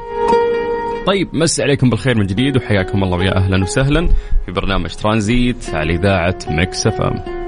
طيب 1.06 1.30
مس 1.34 1.60
عليكم 1.60 1.90
بالخير 1.90 2.18
من 2.18 2.26
جديد 2.26 2.58
وحياكم 2.58 3.04
الله 3.04 3.18
ويا 3.18 3.38
أهلا 3.38 3.64
وسهلا 3.64 4.08
في 4.46 4.52
برنامج 4.52 4.90
ترانزيت 4.90 5.70
على 5.74 5.94
إذاعة 5.94 6.38
Mix 6.50 6.88
FM. 6.88 7.42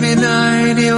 من 0.00 0.24
عيني 0.24 0.92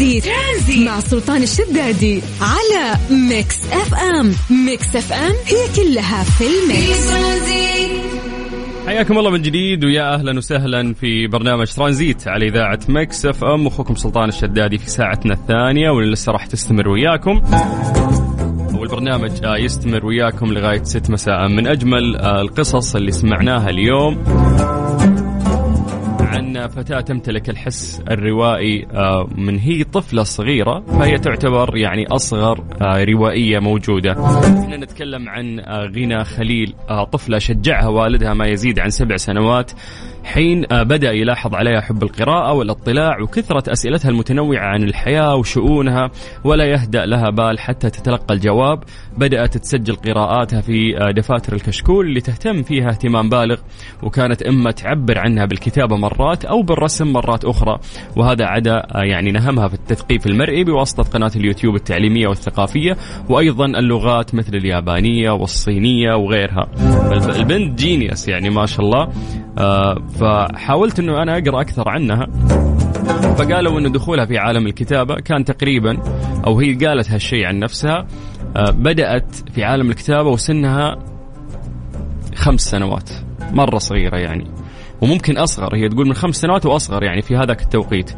ترانزيت. 0.00 0.24
ترانزيت. 0.24 0.86
مع 0.88 1.00
سلطان 1.00 1.42
الشدادي 1.42 2.22
على 2.40 2.98
Mix 3.10 3.72
FM. 3.72 4.32
Mix 4.66 4.96
FM 4.96 5.32
هي 5.46 5.76
كلها 5.76 6.24
في 6.24 6.44
ال 6.44 6.57
mix. 6.57 7.10
حياكم 8.86 9.18
الله 9.18 9.30
من 9.30 9.42
جديد 9.42 9.84
ويا 9.84 10.14
أهلا 10.14 10.38
وسهلا 10.38 10.94
في 10.94 11.26
برنامج 11.26 11.66
ترانزيت 11.66 12.28
على 12.28 12.48
إذاعة 12.48 12.78
Mix 12.88 13.26
FM. 13.26 13.66
أخوكم 13.66 13.94
سلطان 13.94 14.28
الشدادي 14.28 14.78
في 14.78 14.90
ساعتنا 14.90 15.34
الثانية 15.34 15.90
واللي 15.90 16.12
لسه 16.12 16.32
راح 16.32 16.46
تستمر 16.46 16.88
وياكم. 16.88 17.42
والبرنامج 18.74 19.30
يستمر 19.44 20.06
وياكم 20.06 20.52
لغاية 20.52 20.82
6 20.84 21.10
مساء. 21.10 21.48
من 21.48 21.66
أجمل 21.66 22.16
القصص 22.16 22.96
اللي 22.96 23.12
سمعناها 23.12 23.70
اليوم. 23.70 24.24
عن 26.30 26.68
فتاة 26.68 27.00
تمتلك 27.00 27.50
الحس 27.50 28.02
الروائي 28.10 28.86
آه، 28.94 29.28
من 29.36 29.58
هي 29.58 29.84
طفلة 29.84 30.22
صغيرة 30.22 30.80
فهي 30.80 31.18
تعتبر 31.18 31.76
يعني 31.76 32.06
أصغر 32.06 32.64
آه، 32.82 33.04
روائية 33.04 33.58
موجودة. 33.58 34.12
إحنا 34.62 34.76
نتكلم 34.76 35.28
عن 35.28 35.60
آه، 35.60 35.86
غنى 35.86 36.24
خليل 36.24 36.74
طفلة 37.12 37.38
شجعها 37.38 37.88
والدها 37.88 38.34
ما 38.34 38.46
يزيد 38.46 38.78
عن 38.78 38.90
سبع 38.90 39.16
سنوات. 39.16 39.72
حين 40.24 40.62
بدأ 40.70 41.12
يلاحظ 41.12 41.54
عليها 41.54 41.80
حب 41.80 42.02
القراءة 42.02 42.52
والاطلاع 42.52 43.20
وكثرة 43.22 43.72
أسئلتها 43.72 44.08
المتنوعة 44.08 44.66
عن 44.66 44.82
الحياة 44.82 45.36
وشؤونها 45.36 46.10
ولا 46.44 46.64
يهدأ 46.64 47.06
لها 47.06 47.30
بال 47.30 47.58
حتى 47.58 47.90
تتلقى 47.90 48.34
الجواب. 48.34 48.82
بدأت 49.18 49.58
تسجل 49.58 49.94
قراءاتها 49.94 50.60
في 50.60 50.92
دفاتر 51.16 51.52
الكشكول 51.52 52.06
اللي 52.06 52.20
تهتم 52.20 52.62
فيها 52.62 52.88
اهتمام 52.88 53.28
بالغ 53.28 53.56
وكانت 54.02 54.42
إما 54.42 54.70
تعبر 54.70 55.18
عنها 55.18 55.44
بالكتابة 55.44 55.96
مرات 55.96 56.44
أو 56.44 56.62
بالرسم 56.62 57.12
مرات 57.12 57.44
أخرى. 57.44 57.78
وهذا 58.16 58.44
عدا 58.44 58.82
يعني 58.94 59.32
نهمها 59.32 59.68
في 59.68 59.74
التثقيف 59.74 60.26
المرئي 60.26 60.64
بواسطة 60.64 61.02
قناة 61.02 61.32
اليوتيوب 61.36 61.74
التعليمية 61.74 62.28
والثقافية 62.28 62.96
وأيضا 63.28 63.66
اللغات 63.66 64.34
مثل 64.34 64.54
اليابانية 64.54 65.30
والصينية 65.30 66.14
وغيرها. 66.14 66.68
البنت 67.36 67.78
جينيوس 67.78 68.28
يعني 68.28 68.50
ما 68.50 68.66
شاء 68.66 68.80
الله. 68.86 69.08
آه، 69.58 69.96
فحاولت 70.18 70.98
أنه 70.98 71.22
أنا 71.22 71.38
أقرأ 71.38 71.60
أكثر 71.60 71.88
عنها. 71.88 72.26
فقالوا 73.38 73.78
أن 73.78 73.92
دخولها 73.92 74.24
في 74.24 74.38
عالم 74.38 74.66
الكتابة 74.66 75.14
كان 75.14 75.44
تقريبا 75.44 75.98
أو 76.46 76.60
هي 76.60 76.74
قالت 76.74 77.10
هالشيء 77.10 77.46
عن 77.46 77.58
نفسها 77.58 78.06
آه، 78.56 78.70
بدأت 78.70 79.34
في 79.54 79.64
عالم 79.64 79.90
الكتابة 79.90 80.30
وسنها 80.30 80.98
خمس 82.34 82.60
سنوات 82.60 83.10
مرة 83.52 83.78
صغيرة 83.78 84.16
يعني. 84.16 84.59
وممكن 85.00 85.38
أصغر 85.38 85.76
هي 85.76 85.88
تقول 85.88 86.06
من 86.06 86.14
خمس 86.14 86.36
سنوات 86.36 86.66
وأصغر 86.66 87.02
يعني 87.02 87.22
في 87.22 87.36
هذاك 87.36 87.62
التوقيت. 87.62 88.10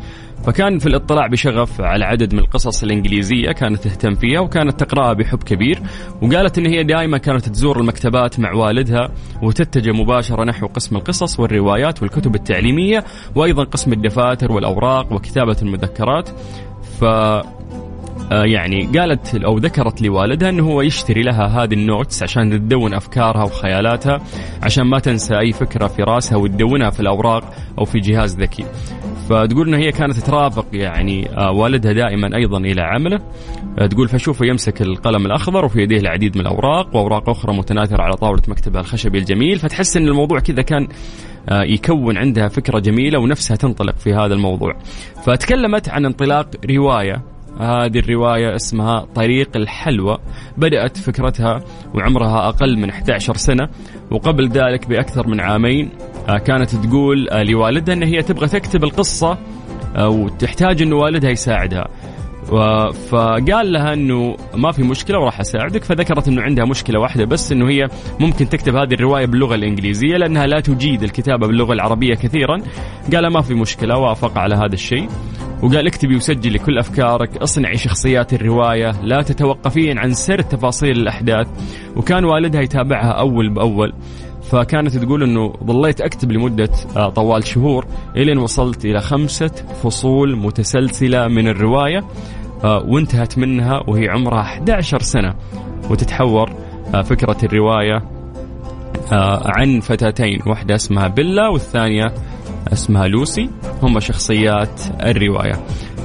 فكان 0.46 0.78
في 0.78 0.86
الاطلاع 0.86 1.26
بشغف 1.26 1.80
على 1.80 2.04
عدد 2.04 2.34
من 2.34 2.40
القصص 2.40 2.82
الإنجليزية 2.82 3.52
كانت 3.52 3.82
تهتم 3.82 4.14
فيها 4.14 4.40
وكانت 4.40 4.84
تقراها 4.84 5.12
بحب 5.12 5.42
كبير. 5.42 5.82
وقالت 6.22 6.58
إن 6.58 6.66
هي 6.66 6.84
دائما 6.84 7.18
كانت 7.18 7.48
تزور 7.48 7.80
المكتبات 7.80 8.40
مع 8.40 8.52
والدها 8.52 9.08
وتتجه 9.42 9.92
مباشرة 9.92 10.44
نحو 10.44 10.66
قسم 10.66 10.96
القصص 10.96 11.40
والروايات 11.40 12.02
والكتب 12.02 12.34
التعليمية 12.34 13.04
وأيضا 13.34 13.64
قسم 13.64 13.92
الدفاتر 13.92 14.52
والأوراق 14.52 15.12
وكتابة 15.12 15.56
المذكرات. 15.62 16.28
ف 17.00 17.04
يعني 18.30 18.86
قالت 18.98 19.34
أو 19.34 19.58
ذكرت 19.58 20.02
لوالدها 20.02 20.48
إنه 20.48 20.62
هو 20.62 20.82
يشتري 20.82 21.22
لها 21.22 21.46
هذه 21.46 21.74
النوتس 21.74 22.22
عشان 22.22 22.50
تدون 22.50 22.94
أفكارها 22.94 23.44
وخيالاتها 23.44 24.20
عشان 24.62 24.84
ما 24.84 24.98
تنسى 24.98 25.38
أي 25.38 25.52
فكرة 25.52 25.86
في 25.86 26.02
راسها 26.02 26.36
وتدونها 26.36 26.90
في 26.90 27.00
الأوراق 27.00 27.54
أو 27.78 27.84
في 27.84 27.98
جهاز 27.98 28.36
ذكي. 28.40 28.64
فتقول 29.28 29.68
إنه 29.68 29.76
هي 29.76 29.92
كانت 29.92 30.18
ترافق 30.18 30.66
يعني 30.72 31.28
آه، 31.36 31.50
والدها 31.50 31.92
دائما 31.92 32.36
أيضا 32.36 32.58
إلى 32.58 32.82
عمله. 32.82 33.20
آه، 33.78 33.86
تقول 33.86 34.08
فشوفه 34.08 34.46
يمسك 34.46 34.82
القلم 34.82 35.26
الأخضر 35.26 35.64
وفي 35.64 35.82
يديه 35.82 35.98
العديد 35.98 36.36
من 36.36 36.40
الأوراق 36.40 36.96
وأوراق 36.96 37.28
أخرى 37.28 37.56
متناثرة 37.56 38.02
على 38.02 38.16
طاولة 38.16 38.42
مكتبها 38.48 38.80
الخشبي 38.80 39.18
الجميل. 39.18 39.58
فتحس 39.58 39.96
إن 39.96 40.08
الموضوع 40.08 40.38
كذا 40.40 40.62
كان 40.62 40.88
يكون 41.50 42.16
عندها 42.16 42.48
فكرة 42.48 42.78
جميلة 42.78 43.18
ونفسها 43.18 43.56
تنطلق 43.56 43.96
في 43.96 44.14
هذا 44.14 44.34
الموضوع. 44.34 44.76
فتكلمت 45.24 45.88
عن 45.88 46.04
انطلاق 46.04 46.48
رواية 46.70 47.31
هذه 47.60 47.98
الرواية 47.98 48.56
اسمها 48.56 49.06
طريق 49.14 49.56
الحلوى. 49.56 50.18
بدأت 50.56 50.96
فكرتها 50.96 51.60
وعمرها 51.94 52.48
أقل 52.48 52.78
من 52.78 52.90
11 52.90 53.36
سنة 53.36 53.68
وقبل 54.10 54.48
ذلك 54.48 54.88
بأكثر 54.88 55.28
من 55.28 55.40
عامين. 55.40 55.90
آه، 56.28 56.38
كانت 56.38 56.76
تقول 56.76 57.28
آه، 57.28 57.42
لوالدها 57.42 57.94
أن 57.94 58.02
هي 58.02 58.22
تبغى 58.22 58.46
تكتب 58.46 58.84
القصة 58.84 59.38
آه، 59.96 60.08
وتحتاج 60.08 60.82
أن 60.82 60.92
والدها 60.92 61.30
يساعدها. 61.30 61.88
فقال 63.10 63.72
لها 63.72 63.92
إنه 63.92 64.36
ما 64.56 64.72
في 64.72 64.82
مشكلة 64.82 65.18
وراح 65.18 65.40
أساعدك 65.40 65.84
فذكرت 65.84 66.28
إنه 66.28 66.42
عندها 66.42 66.64
مشكلة 66.64 67.00
واحدة 67.00 67.24
بس 67.24 67.52
إنه 67.52 67.68
هي 67.68 67.88
ممكن 68.20 68.48
تكتب 68.48 68.76
هذه 68.76 68.94
الرواية 68.94 69.26
باللغة 69.26 69.54
الإنجليزية 69.54 70.16
لأنها 70.16 70.46
لا 70.46 70.60
تجيد 70.60 71.02
الكتابة 71.02 71.46
باللغة 71.46 71.72
العربية 71.72 72.14
كثيرا. 72.14 72.58
قال 73.14 73.26
ما 73.26 73.40
في 73.42 73.54
مشكلة 73.54 73.98
وافق 73.98 74.38
على 74.38 74.54
هذا 74.54 74.74
الشيء. 74.74 75.08
وقال 75.62 75.86
اكتبي 75.86 76.16
وسجلي 76.16 76.58
كل 76.58 76.78
أفكارك 76.78 77.36
اصنعي 77.36 77.76
شخصيات 77.76 78.32
الرواية 78.32 78.90
لا 79.02 79.22
تتوقفين 79.22 79.98
عن 79.98 80.12
سرد 80.12 80.44
تفاصيل 80.44 80.96
الأحداث. 80.96 81.46
وكان 81.96 82.24
والدها 82.24 82.60
يتابعها 82.60 83.10
أول 83.12 83.48
بأول. 83.48 83.92
فكانت 84.42 84.96
تقول 84.96 85.22
إنه 85.22 85.52
ظليت 85.64 86.00
أكتب 86.00 86.32
لمدة 86.32 86.70
آه، 86.96 87.08
طوال 87.08 87.46
شهور 87.46 87.86
إلين 88.16 88.38
وصلت 88.38 88.84
إلى 88.84 89.00
خمسة 89.00 89.50
فصول 89.82 90.36
متسلسلة 90.36 91.28
من 91.28 91.48
الرواية 91.48 92.04
آه، 92.64 92.84
وانتهت 92.86 93.38
منها 93.38 93.82
وهي 93.88 94.08
عمرها 94.08 94.40
11 94.40 95.00
سنة. 95.02 95.34
وتتحور 95.90 96.50
آه، 96.94 97.02
فكرة 97.02 97.36
الرواية 97.44 98.02
آه، 99.12 99.42
عن 99.44 99.80
فتاتين 99.80 100.38
واحدة 100.46 100.74
اسمها 100.74 101.08
بيلا 101.08 101.48
والثانية 101.48 102.12
اسمها 102.72 103.08
لوسي 103.08 103.50
هم 103.82 104.00
شخصيات 104.00 104.80
الرواية 105.00 105.60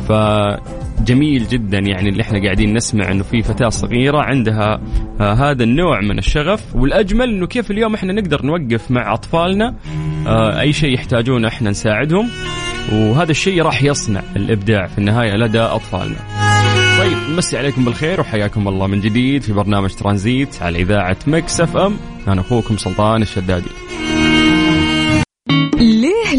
فجميل 0.10 1.48
جدا 1.48 1.78
يعني 1.80 2.10
اللي 2.10 2.22
إحنا 2.22 2.44
قاعدين 2.44 2.74
نسمع 2.74 3.12
إنه 3.12 3.24
في 3.24 3.42
فتاة 3.42 3.70
صغيرة 3.70 4.22
عندها 4.22 4.82
آه 5.22 5.34
هذا 5.34 5.64
النوع 5.64 6.02
من 6.02 6.18
الشغف 6.18 6.76
والأجمل 6.76 7.30
إنه 7.30 7.48
كيف 7.48 7.72
اليوم 7.72 7.94
إحنا 7.94 8.14
نقدر 8.14 8.46
نوقف 8.46 8.92
مع 8.92 9.14
أطفالنا 9.14 9.76
آه 10.28 10.60
أي 10.60 10.74
شيء 10.74 10.94
يحتاجونه 10.94 11.48
إحنا 11.48 11.70
نساعدهم 11.70 12.30
وهذا 12.94 13.32
الشيء 13.32 13.62
راح 13.62 13.84
يصنع 13.84 14.22
الإبداع 14.36 14.88
في 14.88 14.98
النهاية 14.98 15.34
لدى 15.36 15.60
أطفالنا. 15.60 16.16
طيب 17.00 17.18
مسي 17.38 17.58
عليكم 17.58 17.86
بالخير 17.86 18.20
وحياكم 18.22 18.68
الله 18.68 18.88
من 18.88 19.00
جديد 19.02 19.42
في 19.42 19.54
برنامج 19.54 19.90
ترانزيت 19.90 20.62
على 20.62 20.82
إذاعة 20.82 21.18
Mix 21.28 21.62
FM 21.62 21.98
أنا 22.28 22.42
أخوكم 22.42 22.78
سلطان 22.78 23.22
الشدادي. 23.22 23.70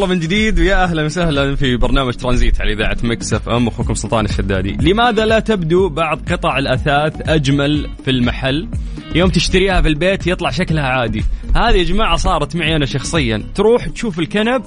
حياكم 0.00 0.12
الله 0.12 0.20
من 0.20 0.26
جديد 0.26 0.58
ويا 0.58 0.84
أهلا 0.84 1.04
وسهلا 1.04 1.56
في 1.56 1.76
برنامج 1.76 2.14
ترانزيت 2.14 2.60
على 2.60 2.72
إذاعة 2.72 2.96
Mix 3.02 3.32
FM 3.34 3.68
أخوكم 3.68 3.94
سلطان 3.94 4.24
الشدادي. 4.24 4.72
لماذا 4.80 5.26
لا 5.26 5.38
تبدو 5.38 5.88
بعض 5.88 6.20
قطع 6.32 6.58
الأثاث 6.58 7.28
أجمل 7.28 7.90
في 8.04 8.10
المحل؟ 8.10 8.68
يوم 9.14 9.30
تشتريها 9.30 9.82
في 9.82 9.88
البيت 9.88 10.26
يطلع 10.26 10.50
شكلها 10.50 10.84
عادي. 10.84 11.24
هذه 11.56 11.76
يا 11.76 11.82
جماعة 11.82 12.16
صارت 12.16 12.56
معي 12.56 12.76
أنا 12.76 12.86
شخصيا، 12.86 13.42
تروح 13.54 13.88
تشوف 13.88 14.18
الكنب 14.18 14.62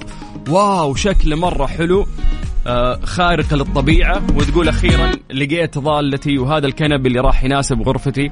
wow 0.48 0.94
شكله 0.94 1.36
مرة 1.36 1.66
حلو 1.66 2.06
آه 2.66 3.00
خارق 3.04 3.54
للطبيعة 3.54 4.22
وتقول 4.36 4.68
أخيرا 4.68 5.10
لقيت 5.32 5.78
ضالتي 5.78 6.38
وهذا 6.38 6.66
الكنب 6.66 7.06
اللي 7.06 7.20
راح 7.20 7.44
يناسب 7.44 7.82
غرفتي 7.82 8.30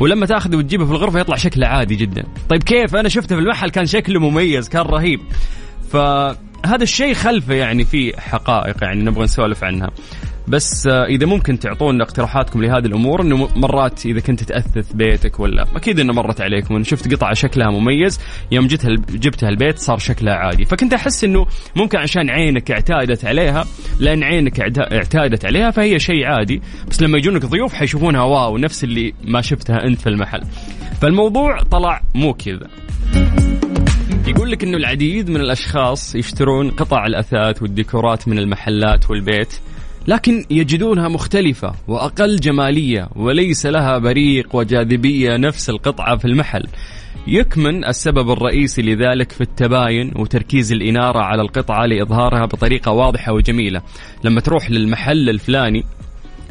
ولما 0.00 0.26
تاخذه 0.26 0.56
وتجيبه 0.56 0.84
في 0.84 0.90
الغرفة 0.90 1.20
يطلع 1.20 1.36
شكله 1.36 1.66
عادي 1.66 1.94
جدا 1.94 2.24
طيب 2.48 2.62
كيف 2.62 2.96
أنا 2.96 3.08
شفته 3.08 3.36
في 3.36 3.42
المحل 3.42 3.70
كان 3.70 3.86
شكله 3.86 4.20
مميز 4.20 4.68
كان 4.68 4.82
رهيب 4.82 5.20
فهذا 5.92 6.82
الشيء 6.82 7.14
خلفه 7.14 7.54
يعني 7.54 7.84
في 7.84 8.20
حقائق 8.20 8.76
يعني 8.84 9.02
نبغى 9.04 9.24
نسولف 9.24 9.64
عنها. 9.64 9.90
بس 10.48 10.86
آه، 10.86 11.04
إذا 11.04 11.26
ممكن 11.26 11.58
تعطونا 11.58 12.04
اقتراحاتكم 12.04 12.62
لهذه 12.62 12.86
الأمور 12.86 13.22
إنه 13.22 13.48
مرات 13.56 14.06
إذا 14.06 14.20
كنت 14.20 14.42
تأثث 14.42 14.92
بيتك 14.92 15.40
ولا 15.40 15.66
أكيد 15.76 16.00
إنه 16.00 16.12
مرت 16.12 16.40
عليكم 16.40 16.74
انه 16.74 16.84
شفت 16.84 17.14
قطعة 17.14 17.34
شكلها 17.34 17.70
مميز 17.70 18.20
يوم 18.52 18.66
جبتها 18.66 18.90
جبتها 19.10 19.48
البيت 19.48 19.78
صار 19.78 19.98
شكلها 19.98 20.34
عادي. 20.34 20.64
فكنت 20.64 20.92
أحس 20.94 21.24
إنه 21.24 21.46
ممكن 21.76 21.98
عشان 21.98 22.30
عينك 22.30 22.70
اعتادت 22.70 23.24
عليها 23.24 23.64
لأن 24.00 24.22
عينك 24.22 24.60
اعت- 24.60 24.92
اعتادت 24.92 25.44
عليها 25.44 25.70
فهي 25.70 25.98
شيء 25.98 26.24
عادي. 26.24 26.62
بس 26.90 27.02
لما 27.02 27.18
يجونك 27.18 27.46
ضيوف 27.46 27.74
حيشوفونها 27.74 28.22
واو 28.22 28.58
نفس 28.58 28.84
اللي 28.84 29.14
ما 29.24 29.40
شفتها 29.40 29.84
أنت 29.86 30.00
في 30.00 30.08
المحل. 30.08 30.40
فالموضوع 31.00 31.58
طلع 31.62 32.02
مو 32.14 32.34
كذا. 32.34 32.68
يقول 34.26 34.50
لك 34.50 34.64
إنه 34.64 34.76
العديد 34.76 35.30
من 35.30 35.40
الأشخاص 35.40 36.14
يشترون 36.14 36.70
قطع 36.70 37.06
الأثاث 37.06 37.62
والديكورات 37.62 38.28
من 38.28 38.38
المحلات 38.38 39.10
والبيت 39.10 39.54
لكن 40.08 40.44
يجدونها 40.50 41.08
مختلفة 41.08 41.74
وأقل 41.88 42.36
جمالية 42.36 43.08
وليس 43.16 43.66
لها 43.66 43.98
بريق 43.98 44.56
وجاذبية 44.56 45.36
نفس 45.36 45.70
القطعة 45.70 46.16
في 46.16 46.24
المحل. 46.24 46.64
يكمن 47.26 47.84
السبب 47.84 48.30
الرئيسي 48.30 48.82
لذلك 48.82 49.32
في 49.32 49.40
التباين 49.40 50.12
وتركيز 50.16 50.72
الإنارة 50.72 51.18
على 51.18 51.42
القطعة 51.42 51.86
لإظهارها 51.86 52.46
بطريقة 52.46 52.92
واضحة 52.92 53.32
وجميلة. 53.32 53.82
لما 54.24 54.40
تروح 54.40 54.70
للمحل 54.70 55.28
الفلاني 55.28 55.84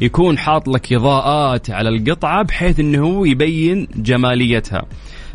يكون 0.00 0.38
حاط 0.38 0.68
لك 0.68 0.92
إضاءات 0.92 1.70
على 1.70 1.88
القطعة 1.88 2.42
بحيث 2.42 2.80
أنه 2.80 3.06
هو 3.06 3.24
يبين 3.24 3.88
جماليتها. 3.96 4.82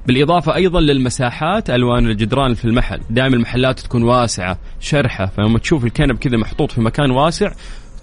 بالإضافة 0.07 0.55
أيضا 0.55 0.81
للمساحات 0.81 1.69
ألوان 1.69 2.05
الجدران 2.05 2.53
في 2.53 2.65
المحل. 2.65 2.99
دائما 3.09 3.35
المحلات 3.35 3.79
تكون 3.79 4.03
واسعة 4.03 4.59
شرحة 4.79 5.25
فلما 5.25 5.59
تشوف 5.59 5.85
الكنب 5.85 6.17
كذا 6.17 6.37
محطوط 6.37 6.71
في 6.71 6.81
مكان 6.81 7.11
واسع 7.11 7.51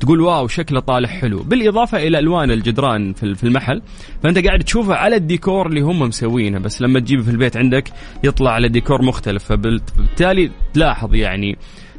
تقول 0.01 0.21
واو 0.21 0.49
شكله 0.49 0.81
طالع 0.81 1.09
حلو. 1.09 1.43
بالإضافة 1.43 1.99
إلى 1.99 2.19
ألوان 2.19 2.51
الجدران 2.51 3.12
في 3.12 3.45
المحل 3.45 3.83
فأنت 4.23 4.47
قاعد 4.47 4.64
تشوفه 4.64 4.95
على 4.95 5.17
الديكور 5.17 5.67
اللي 5.67 5.81
هم 5.81 5.99
مسوينه 5.99 6.59
بس 6.59 6.83
لما 6.83 7.01
تجيبه 7.01 7.23
في 7.23 7.31
البيت 7.31 7.57
عندك 7.57 7.90
يطلع 8.25 8.51
على 8.51 8.69
ديكور 8.69 9.03
مختلف. 9.03 9.45
فبالتالي 9.45 10.51
تلاحظ 10.75 11.14
يعني 11.14 11.59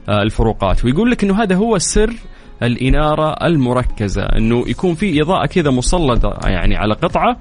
آه، 0.10 0.22
الفروقات. 0.22 0.86
ويقول 0.86 1.12
لك 1.12 1.24
إنه 1.24 1.44
هذا 1.44 1.56
هو 1.56 1.78
سر 1.78 2.13
الإنارة 2.63 3.46
المركزة 3.48 4.24
إنه 4.24 4.63
يكون 4.68 4.96
في 4.96 5.22
إضاءة 5.22 5.46
كذا 5.46 5.72
مسلطة 5.72 6.50
يعني 6.50 6.76
على 6.76 6.94
قطعة 6.94 7.38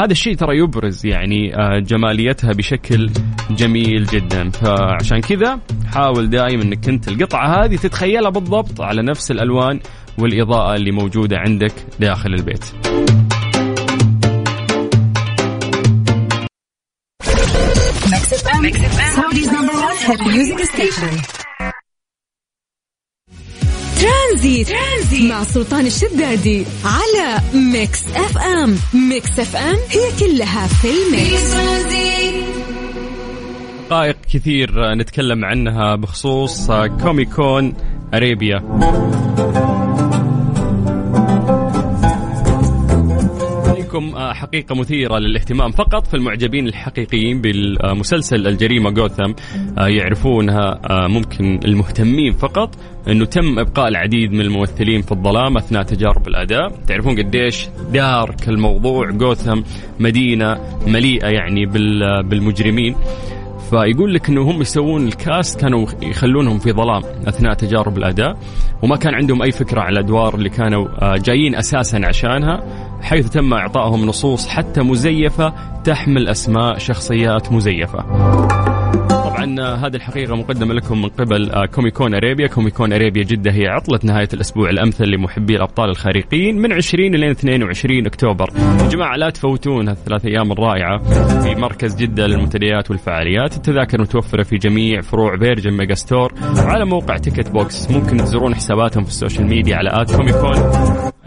هذا 0.00 0.12
الشيء 0.12 0.34
ترى 0.36 0.58
يبرز 0.58 1.06
يعني 1.06 1.56
آه، 1.56 1.78
جماليتها 1.78 2.52
بشكل 2.52 3.10
جميل 3.50 4.04
جدا. 4.04 4.50
فعشان 4.50 5.20
كذا 5.20 5.60
حاول 5.92 6.30
دائما 6.30 6.62
إنك 6.62 6.88
أنت 6.88 7.08
القطعة 7.08 7.64
هذه 7.64 7.76
تتخيلها 7.76 8.30
بالضبط 8.30 8.80
على 8.80 9.02
نفس 9.02 9.30
الألوان 9.30 9.80
والإضاءة 10.18 10.76
اللي 10.76 10.90
موجودة 10.90 11.38
عندك 11.38 11.72
داخل 12.00 12.34
البيت. 12.34 12.64
Saudi's 19.16 19.50
number 19.52 19.72
one 19.72 19.96
music 20.32 20.58
station. 20.74 21.49
ترانزيت. 24.30 24.68
ترانزيت. 24.68 25.30
مع 25.30 25.44
سلطان 25.44 25.86
الشدادي 25.86 26.64
على 26.84 27.40
Mix 27.54 28.04
FM. 28.14 28.76
Mix 28.94 29.38
FM 29.38 29.76
هي 29.90 30.10
كلها 30.20 30.66
في 30.66 30.88
ال 30.88 31.01
mix. 31.01 31.54
دقائق 33.88 34.16
كثير 34.34 34.94
نتكلم 34.94 35.44
عنها 35.44 35.94
بخصوص 35.94 36.70
Comic 37.02 37.47
Con 37.47 37.74
Arabia. 38.14 38.62
لكم 44.00 44.18
حقيقة 44.34 44.74
مثيرة 44.74 45.18
للاهتمام 45.18 45.70
فقط 45.70 46.06
في 46.06 46.14
المعجبين 46.14 46.66
الحقيقيين 46.66 47.40
بالمسلسل 47.40 48.46
الجريمة 48.46 48.90
جوثم 48.90 49.32
يعرفونها 49.78 50.80
ممكن 51.08 51.60
المهتمين 51.64 52.32
فقط 52.32 52.74
إنه 53.08 53.24
تم 53.24 53.58
إبقاء 53.58 53.88
العديد 53.88 54.32
من 54.32 54.40
الممثلين 54.40 55.02
في 55.02 55.12
الظلام 55.12 55.56
أثناء 55.56 55.82
تجارب 55.82 56.28
الأداء، 56.28 56.68
تعرفون 56.88 57.16
قديش 57.18 57.68
دارك 57.92 58.48
الموضوع 58.48 59.10
جوثم 59.10 59.60
مدينة 60.00 60.60
مليئة 60.86 61.26
يعني 61.28 61.66
بال- 61.66 62.22
بالمجرمين. 62.22 62.94
فيقول 63.70 64.14
لك 64.14 64.28
إنه 64.28 64.50
هم 64.50 64.60
يسوون 64.60 65.06
الكاست 65.06 65.60
كانوا 65.60 65.86
يخلونهم 66.02 66.58
في 66.58 66.72
ظلام 66.72 67.02
أثناء 67.26 67.54
تجارب 67.54 67.98
الأداء 67.98 68.36
وما 68.82 68.96
كان 68.96 69.14
عندهم 69.14 69.42
أي 69.42 69.52
فكرة 69.52 69.80
على 69.80 69.92
الادوار 69.92 70.34
اللي 70.34 70.48
كانوا 70.48 70.88
آه، 70.98 71.16
جايين 71.16 71.54
أساسا 71.54 72.00
عشانها 72.04 72.62
حيث 73.02 73.28
تم 73.28 73.54
إعطائهم 73.54 74.06
نصوص 74.06 74.48
حتى 74.48 74.80
مزيفة 74.82 75.52
تحمل 75.84 76.28
أسماء 76.28 76.78
شخصيات 76.78 77.52
مزيفة. 77.52 78.59
هذه 79.60 79.96
الحقيقة 79.96 80.36
مقدمة 80.36 80.74
لكم 80.74 81.02
من 81.02 81.08
قبل 81.08 81.50
آه، 81.50 81.66
Comic 81.66 81.96
Con 81.96 82.14
Arabia، 82.14 82.46
Comic 82.46 82.75
Con 82.75 82.92
Arabia 82.92 83.22
جدة 83.22 83.52
هي 83.52 83.66
عطلة 83.66 84.00
نهاية 84.04 84.28
الأسبوع 84.34 84.70
الأمثل 84.70 85.04
لمحبي 85.04 85.56
الأبطال 85.56 85.90
الخارقين 85.90 86.58
من 86.58 86.72
20 86.72 87.14
إلى 87.14 87.30
22 87.30 88.06
أكتوبر. 88.06 88.50
يا 88.56 88.88
جماعة 88.88 89.16
لا 89.16 89.30
تفوتون 89.30 89.88
هالثلاث 89.88 90.24
أيام 90.26 90.52
الرائعة 90.52 90.98
في 91.42 91.54
مركز 91.54 91.96
جدة 91.96 92.26
للمنتديات 92.26 92.90
والفعاليات، 92.90 93.56
التذاكر 93.56 94.00
متوفرة 94.00 94.42
في 94.42 94.56
جميع 94.56 95.00
فروع 95.00 95.38
Virgin 95.38 95.70
Megastore 95.70 96.32
وعلى 96.64 96.84
موقع 96.84 97.16
Ticket 97.16 97.50
Box، 97.50 97.90
ممكن 97.90 98.16
تزورون 98.16 98.54
حساباتهم 98.54 99.04
في 99.04 99.10
ال 99.10 99.15
social 99.15 99.46
media 99.46 99.76
على 99.76 99.90
at 99.92 100.16
Comic 100.16 100.40
Con 100.40 100.54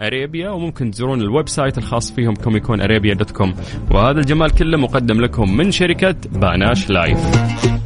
Arabia 0.02 0.50
وممكن 0.50 0.90
تزورون 0.90 1.20
ال 1.20 1.48
website 1.48 1.78
الخاص 1.78 2.12
فيهم 2.12 2.34
Comic 2.34 2.63
Con 2.63 2.80
Arabia 2.80 3.14
dot 3.14 3.30
com. 3.30 3.54
وهذا 3.90 4.20
الجمال 4.20 4.50
كله 4.50 4.78
مقدم 4.78 5.20
لكم 5.20 5.56
من 5.56 5.70
شركة 5.70 6.14
Panache 6.32 6.90
Live. 6.90 7.18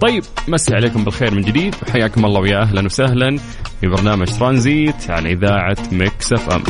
طيب 0.00 0.17
مسي 0.48 0.74
عليكم 0.74 1.04
بالخير 1.04 1.34
من 1.34 1.42
جديد. 1.42 1.74
وحياكم 1.82 2.24
الله 2.24 2.40
ويا 2.40 2.62
أهلا 2.62 2.84
وسهلا 2.84 3.38
في 3.80 3.86
برنامج 3.86 4.26
ترانزيت 4.38 5.10
على 5.10 5.32
إذاعة 5.32 5.76
ميكس 5.92 6.32
أف 6.32 6.50
أم. 6.50 6.62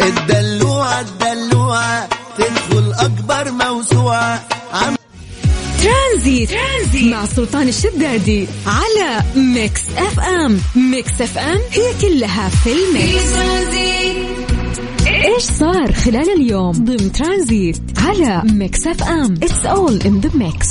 الدلوعة 0.00 1.00
الدلوعة 1.00 2.08
تدخل 2.38 2.92
أكبر 2.92 3.50
موسوعة. 3.50 4.42
عم 4.72 4.94
ترانزيت, 5.82 6.50
ترانزيت. 6.50 7.12
مع 7.14 7.26
سلطان 7.26 7.68
الشدادي 7.68 8.46
على 8.66 9.24
Mix 9.36 9.82
FM. 9.96 10.58
Mix 10.76 11.20
FM 11.20 11.58
هي 11.70 11.92
كلها 12.00 12.48
في 12.48 12.72
ال 12.72 12.84
mix. 12.84 13.32
ترانزيت. 13.32 14.16
إيش 15.06 15.42
صار 15.42 15.92
خلال 15.92 16.30
اليوم 16.36 16.72
ضمن 16.72 17.12
ترانزيت 17.12 17.82
على 17.98 18.42
Mix 18.44 18.86
FM؟ 18.86 19.34
it's 19.42 19.66
all 19.66 20.02
in 20.02 20.20
the 20.20 20.30
mix 20.34 20.68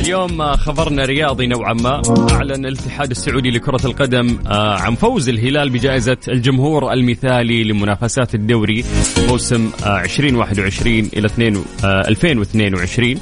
اليوم 0.00 0.56
خبرنا 0.56 1.04
رياضي 1.04 1.46
نوعا 1.46 1.72
ما. 1.72 2.02
أعلن 2.32 2.66
الاتحاد 2.66 3.10
السعودي 3.10 3.50
لكرة 3.50 3.86
القدم 3.86 4.38
آه، 4.46 4.78
عن 4.78 4.94
فوز 4.94 5.28
الهلال 5.28 5.70
بجائزة 5.70 6.16
الجمهور 6.28 6.92
المثالي 6.92 7.64
لمنافسات 7.64 8.34
الدوري 8.34 8.84
موسم 9.28 9.70
آه، 9.86 10.00
2021 10.04 11.10
إلى 11.16 11.26
2 11.26 11.56
آه، 11.84 12.08
2022 12.08 13.18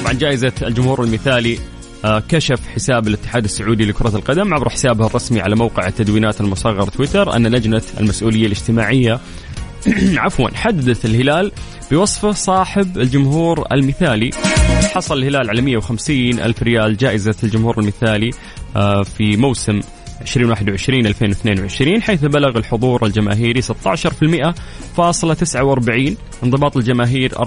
طبعا 0.00 0.12
جائزة 0.12 0.52
الجمهور 0.62 1.04
المثالي 1.04 1.58
آه، 2.04 2.22
كشف 2.28 2.60
حساب 2.74 3.08
الاتحاد 3.08 3.44
السعودي 3.44 3.84
لكرة 3.84 4.16
القدم 4.16 4.54
عبر 4.54 4.68
حسابه 4.68 5.06
الرسمي 5.06 5.40
على 5.40 5.56
موقع 5.56 5.86
التدوينات 5.86 6.40
المصغر 6.40 6.88
تويتر 6.88 7.36
أن 7.36 7.46
لجنة 7.46 7.82
المسؤولية 8.00 8.46
الاجتماعية 8.46 9.20
عفوا 10.24 10.48
حددت 10.54 11.04
الهلال 11.04 11.52
بوصفه 11.90 12.32
صاحب 12.32 12.98
الجمهور 12.98 13.66
المثالي. 13.72 14.30
حصل 14.94 15.18
الهلال 15.18 15.50
على 15.50 15.62
150 15.62 16.40
ألف 16.40 16.62
ريال 16.62 16.96
جائزة 16.96 17.34
الجمهور 17.42 17.78
المثالي 17.78 18.30
آه، 18.76 19.02
في 19.02 19.36
موسم 19.36 19.80
2021 20.20 21.06
2022 21.06 22.02
حيث 22.02 22.24
بلغ 22.24 22.58
الحضور 22.58 23.06
الجماهيري 23.06 23.62
16% 23.62 23.66
فاصلة 24.96 25.34
49 25.34 26.16
انضباط 26.44 26.76
الجماهير 26.76 27.32
24.17% 27.34 27.38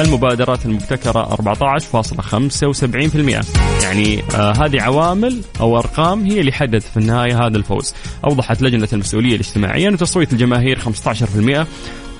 المبادرات 0.00 0.66
المبتكرة 0.66 1.36
14.75% 1.36 3.44
يعني 3.82 4.22
آه 4.34 4.52
هذه 4.52 4.82
عوامل 4.82 5.40
أو 5.60 5.78
أرقام 5.78 6.24
هي 6.24 6.40
اللي 6.40 6.52
حددت 6.52 6.82
في 6.82 6.96
النهاية 6.96 7.46
هذا 7.46 7.56
الفوز. 7.56 7.94
أوضحت 8.24 8.62
لجنة 8.62 8.88
المسؤولية 8.92 9.34
الاجتماعية 9.34 9.88
أن 9.88 9.96
تصويت 9.96 10.32
الجماهير 10.32 10.78
15% 10.78 11.66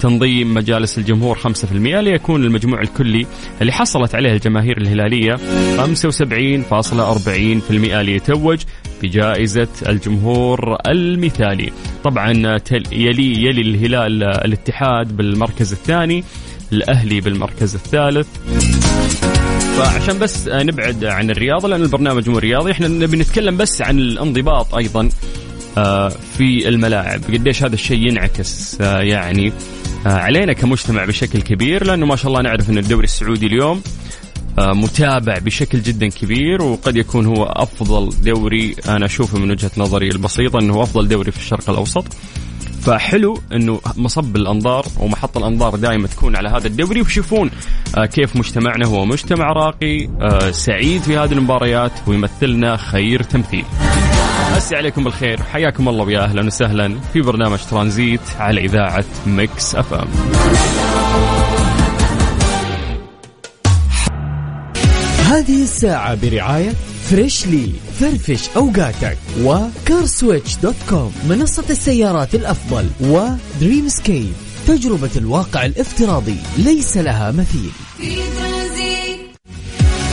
تنظيم 0.00 0.54
مجالس 0.54 0.98
الجمهور 0.98 1.38
5% 1.38 1.72
ليكون 1.72 2.44
المجموع 2.44 2.80
الكلي 2.80 3.26
اللي 3.60 3.72
حصلت 3.72 4.14
عليه 4.14 4.32
الجماهير 4.32 4.78
الهلالية 4.78 5.36
75.40% 5.76 7.70
ليتوج 7.70 8.58
بجائزة 9.02 9.68
الجمهور 9.88 10.76
المثالي. 10.86 11.72
طبعا 12.04 12.58
يلي 12.92 13.42
يلي 13.42 13.60
الهلال 13.60 14.22
الاتحاد 14.22 15.16
بالمركز 15.16 15.72
الثاني 15.72 16.24
الأهلي 16.72 17.20
بالمركز 17.20 17.74
الثالث. 17.74 18.28
فعشان 19.76 20.18
بس 20.18 20.48
نبعد 20.48 21.04
عن 21.04 21.30
الرياضة 21.30 21.68
لأن 21.68 21.82
البرنامج 21.82 22.30
مو 22.30 22.38
رياضي 22.38 22.72
إحنا 22.72 22.88
نبي 22.88 23.16
نتكلم 23.16 23.56
بس 23.56 23.82
عن 23.82 23.98
الانضباط 23.98 24.74
أيضا 24.74 25.08
آه، 25.78 26.08
في 26.08 26.68
الملاعب. 26.68 27.20
قديش 27.24 27.62
هذا 27.62 27.74
الشيء 27.74 28.08
ينعكس 28.08 28.80
آه، 28.80 29.00
يعني؟ 29.00 29.52
علينا 30.06 30.52
كمجتمع 30.52 31.04
بشكل 31.04 31.42
كبير 31.42 31.84
لأنه 31.84 32.06
ما 32.06 32.16
شاء 32.16 32.26
الله 32.28 32.42
نعرف 32.42 32.70
أن 32.70 32.78
الدوري 32.78 33.04
السعودي 33.04 33.46
اليوم 33.46 33.82
آه، 34.58 34.72
متابع 34.72 35.38
بشكل 35.38 35.82
جدا 35.82 36.08
كبير 36.08 36.62
وقد 36.62 36.96
يكون 36.96 37.26
هو 37.26 37.44
أفضل 37.44 38.22
دوري 38.22 38.76
أنا 38.88 39.06
أشوفه 39.06 39.38
من 39.38 39.50
وجهة 39.50 39.70
نظري 39.76 40.08
البسيطة 40.08 40.58
أنه 40.58 40.82
أفضل 40.82 41.08
دوري 41.08 41.30
في 41.30 41.38
الشرق 41.38 41.70
الأوسط 41.70 42.04
فحلو 42.82 43.40
إنه 43.52 43.80
مصب 43.96 44.36
الأنظار 44.36 44.86
ومحط 45.00 45.36
الأنظار 45.36 45.76
دائما 45.76 46.08
تكون 46.08 46.36
على 46.36 46.48
هذا 46.48 46.66
الدوري 46.66 47.00
ويشوفون 47.00 47.50
آه، 47.96 48.06
كيف 48.06 48.36
مجتمعنا 48.36 48.86
هو 48.86 49.04
مجتمع 49.04 49.52
راقي 49.52 50.08
آه، 50.20 50.50
سعيد 50.50 51.02
في 51.02 51.16
هذه 51.16 51.32
المباريات 51.32 51.92
ويمثلنا 52.06 52.76
خير 52.76 53.22
تمثيل. 53.22 53.64
مسي 54.56 54.76
عليكم 54.76 55.04
بالخير 55.04 55.42
حياكم 55.42 55.88
الله 55.88 56.04
ويا 56.04 56.20
أهلا 56.20 56.46
وسهلا 56.46 56.98
في 57.12 57.20
برنامج 57.20 57.58
ترانزيت 57.70 58.20
على 58.38 58.60
إذاعة 58.64 59.04
Mix 59.26 59.74
FM. 59.74 60.08
هذه 65.30 65.62
الساعة 65.62 66.14
برعاية 66.14 66.72
Freshly 67.10 67.72
فرفش 68.00 68.48
أوقاتك 68.56 69.18
و 69.42 69.53
CarSwitch 69.53 70.56
dot 70.56 70.74
com 70.88 71.12
منصة 71.28 71.64
السيارات 71.70 72.34
الأفضل 72.34 72.86
و 73.00 73.88
Dreamscape 73.88 74.32
تجربة 74.66 75.10
الواقع 75.16 75.66
الافتراضي 75.66 76.36
ليس 76.58 76.96
لها 76.96 77.30
مثيل 77.30 77.70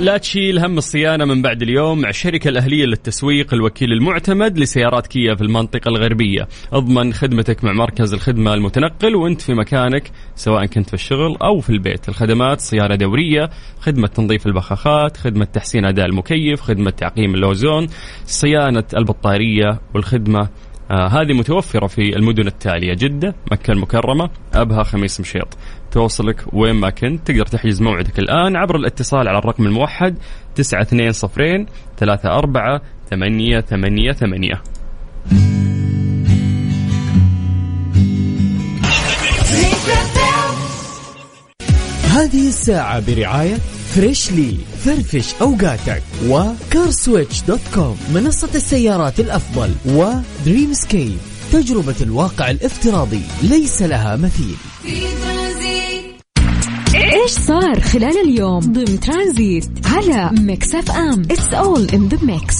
لا 0.00 0.16
تشيل 0.16 0.58
هم 0.58 0.78
الصيانة 0.78 1.24
من 1.24 1.42
بعد 1.42 1.62
اليوم 1.62 2.00
مع 2.00 2.08
الشركة 2.08 2.48
الأهلية 2.48 2.84
للتسويق 2.84 3.54
الوكيل 3.54 3.92
المعتمد 3.92 4.58
لسيارات 4.58 5.06
كيا 5.06 5.34
في 5.34 5.42
المنطقة 5.42 5.88
الغربية. 5.88 6.48
اضمن 6.72 7.12
خدمتك 7.12 7.64
مع 7.64 7.72
مركز 7.72 8.14
الخدمة 8.14 8.54
المتنقل 8.54 9.14
وانت 9.14 9.40
في 9.40 9.54
مكانك 9.54 10.10
سواء 10.36 10.66
كنت 10.66 10.88
في 10.88 10.94
الشغل 10.94 11.36
أو 11.42 11.60
في 11.60 11.70
البيت. 11.70 12.08
الخدمات 12.08 12.60
صيانة 12.60 12.94
دورية 12.94 13.50
خدمة 13.80 14.06
تنظيف 14.06 14.46
البخاخات 14.46 15.16
خدمة 15.16 15.44
تحسين 15.44 15.84
أداء 15.84 16.06
المكيف 16.06 16.60
خدمة 16.60 16.90
تعقيم 16.90 17.34
الأوزون 17.34 17.86
صيانة 18.24 18.84
البطارية 18.96 19.80
والخدمة 19.94 20.48
آه 20.90 21.08
هذه 21.08 21.32
متوفرة 21.32 21.86
في 21.86 22.16
المدن 22.16 22.46
التالية 22.46 22.94
جدة 22.94 23.34
مكة 23.52 23.72
المكرمة 23.72 24.30
أبها 24.54 24.82
خميس 24.82 25.20
مشيط. 25.20 25.56
توصلك 25.90 26.44
وين 26.52 26.74
ما 26.74 26.90
كنت 26.90 27.26
تقدر 27.26 27.46
تحجز 27.46 27.82
موعدك 27.82 28.18
الآن 28.18 28.56
عبر 28.56 28.76
الاتصال 28.76 29.28
على 29.28 29.38
الرقم 29.38 29.66
الموحد 29.66 30.18
920 30.54 31.66
34 32.02 32.80
ثمانية 33.10 33.60
ثمانية 33.60 34.12
ثمانية. 34.12 34.62
هذه 42.10 42.48
الساعة 42.48 43.06
برعاية 43.06 43.56
Freshly 43.94 44.56
فرفش 44.84 45.34
أوقاتك 45.40 46.02
و 46.28 46.39
CarSwitch 46.39 47.42
dot 47.42 47.60
com 47.74 47.96
منصة 48.14 48.48
السيارات 48.54 49.20
الأفضل 49.20 49.70
و 49.86 50.72
Dreamscape 50.72 51.16
تجربة 51.52 51.94
الواقع 52.00 52.50
الافتراضي 52.50 53.22
ليس 53.42 53.82
لها 53.82 54.16
مثيل. 54.16 54.56
إيش 56.94 57.30
صار 57.30 57.80
خلال 57.80 58.18
اليوم 58.28 58.60
ضمن 58.60 59.00
ترانزيت 59.00 59.70
على 59.86 60.30
Mix 60.40 60.74
FM؟ 60.74 61.22
it's 61.30 61.54
all 61.54 61.88
in 61.94 62.08
the 62.08 62.18
mix 62.22 62.56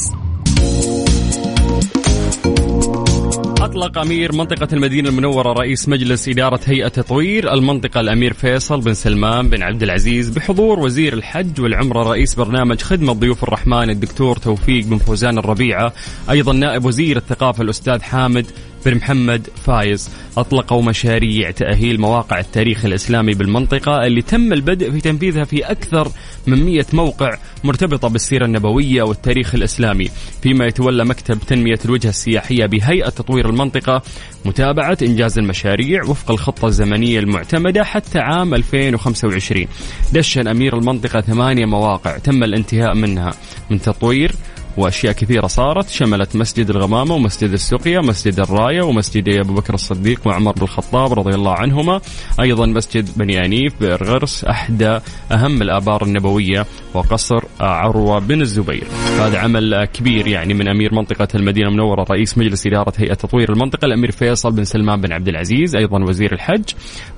أطلق 3.60 3.98
أمير 3.98 4.32
منطقة 4.34 4.68
المدينة 4.72 5.08
المنورة 5.08 5.52
رئيس 5.52 5.88
مجلس 5.88 6.28
إدارة 6.28 6.60
هيئة 6.64 6.88
تطوير 6.88 7.52
المنطقة 7.52 8.00
الأمير 8.00 8.32
فيصل 8.32 8.80
بن 8.80 8.94
سلمان 8.94 9.48
بن 9.48 9.62
عبد 9.62 9.82
العزيز 9.82 10.30
بحضور 10.30 10.78
وزير 10.80 11.12
الحج 11.12 11.60
والعمرة 11.60 12.02
رئيس 12.02 12.34
برنامج 12.34 12.80
خدمة 12.82 13.12
ضيوف 13.12 13.44
الرحمن 13.44 13.90
الدكتور 13.90 14.36
توفيق 14.36 14.84
بن 14.84 14.98
فوزان 14.98 15.38
الربيعة 15.38 15.92
أيضا 16.30 16.52
نائب 16.52 16.84
وزير 16.84 17.16
الثقافة 17.16 17.62
الأستاذ 17.62 18.02
حامد 18.02 18.46
بن 18.86 18.96
محمد 18.96 19.48
فايز. 19.66 20.10
أطلقوا 20.36 20.82
مشاريع 20.82 21.50
تأهيل 21.50 22.00
مواقع 22.00 22.38
التاريخ 22.40 22.84
الإسلامي 22.84 23.34
بالمنطقة 23.34 24.06
اللي 24.06 24.22
تم 24.22 24.52
البدء 24.52 24.90
في 24.90 25.00
تنفيذها 25.00 25.44
في 25.44 25.70
أكثر 25.70 26.08
من 26.46 26.64
100 26.64 26.86
موقع 26.92 27.38
مرتبطة 27.64 28.08
بالسيرة 28.08 28.44
النبوية 28.44 29.02
والتاريخ 29.02 29.54
الإسلامي. 29.54 30.08
فيما 30.42 30.66
يتولى 30.66 31.04
مكتب 31.04 31.38
تنمية 31.38 31.78
الوجهة 31.84 32.08
السياحية 32.10 32.66
بهيئة 32.66 33.08
تطوير 33.08 33.48
المنطقة 33.48 34.02
متابعة 34.44 34.98
إنجاز 35.02 35.38
المشاريع 35.38 36.04
وفق 36.04 36.30
الخطة 36.30 36.66
الزمنية 36.66 37.18
المعتمدة 37.18 37.84
حتى 37.84 38.18
عام 38.18 38.54
2025 38.54 39.66
دشن 40.12 40.48
أمير 40.48 40.78
المنطقة 40.78 41.20
ثمانية 41.20 41.66
مواقع 41.66 42.18
تم 42.18 42.44
الانتهاء 42.44 42.94
منها. 42.94 43.32
من 43.70 43.80
تطوير 43.80 44.32
وأشياء 44.80 45.12
كثيرة 45.12 45.46
صارت. 45.46 45.88
شملت 45.88 46.36
مسجد 46.36 46.70
الغمامة 46.70 47.14
ومسجد 47.14 47.52
السقيا 47.52 48.00
مسجد 48.00 48.40
الراية 48.40 48.82
ومسجد 48.82 49.28
أبو 49.28 49.54
بكر 49.54 49.74
الصديق 49.74 50.20
وعمر 50.26 50.52
بن 50.52 50.62
الخطاب 50.62 51.12
رضي 51.12 51.34
الله 51.34 51.52
عنهما. 51.52 52.00
أيضا 52.40 52.66
مسجد 52.66 53.18
بني 53.18 53.44
أنيف 53.44 53.80
بئر 53.80 54.04
غرس 54.04 54.44
احدى 54.44 54.98
أهم 55.32 55.62
الآبار 55.62 56.04
النبوية 56.04 56.66
وقصر 56.94 57.44
عروة 57.60 58.18
بن 58.18 58.40
الزبير. 58.40 58.84
هذا 59.20 59.38
عمل 59.38 59.84
كبير 59.84 60.26
يعني 60.26 60.54
من 60.54 60.68
أمير 60.68 60.94
منطقة 60.94 61.28
المدينة 61.34 61.68
المنورة 61.68 62.06
رئيس 62.10 62.38
مجلس 62.38 62.66
إدارة 62.66 62.92
هيئة 62.96 63.14
تطوير 63.14 63.52
المنطقة 63.52 63.86
الأمير 63.86 64.10
فيصل 64.10 64.52
بن 64.52 64.64
سلمان 64.64 65.00
بن 65.00 65.12
عبد 65.12 65.28
العزيز 65.28 65.76
أيضا 65.76 66.04
وزير 66.04 66.32
الحج 66.32 66.64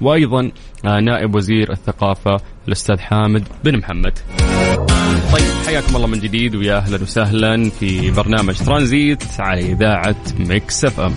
وأيضا 0.01 0.51
نائب 0.85 1.35
وزير 1.35 1.73
الثقافة 1.73 2.41
الأستاذ 2.69 2.99
حامد 2.99 3.45
بن 3.65 3.79
محمد. 3.79 4.19
طيب 5.33 5.67
حياكم 5.67 5.97
الله 5.97 6.07
من 6.07 6.19
جديد 6.21 6.55
ويا 6.55 6.77
أهلا 6.77 7.03
وسهلا 7.03 7.71
في 7.71 8.11
برنامج 8.11 8.55
ترانزيت 8.59 9.23
على 9.39 9.61
إذاعة 9.73 10.17
Mix 10.39 10.85
FM. 10.85 11.13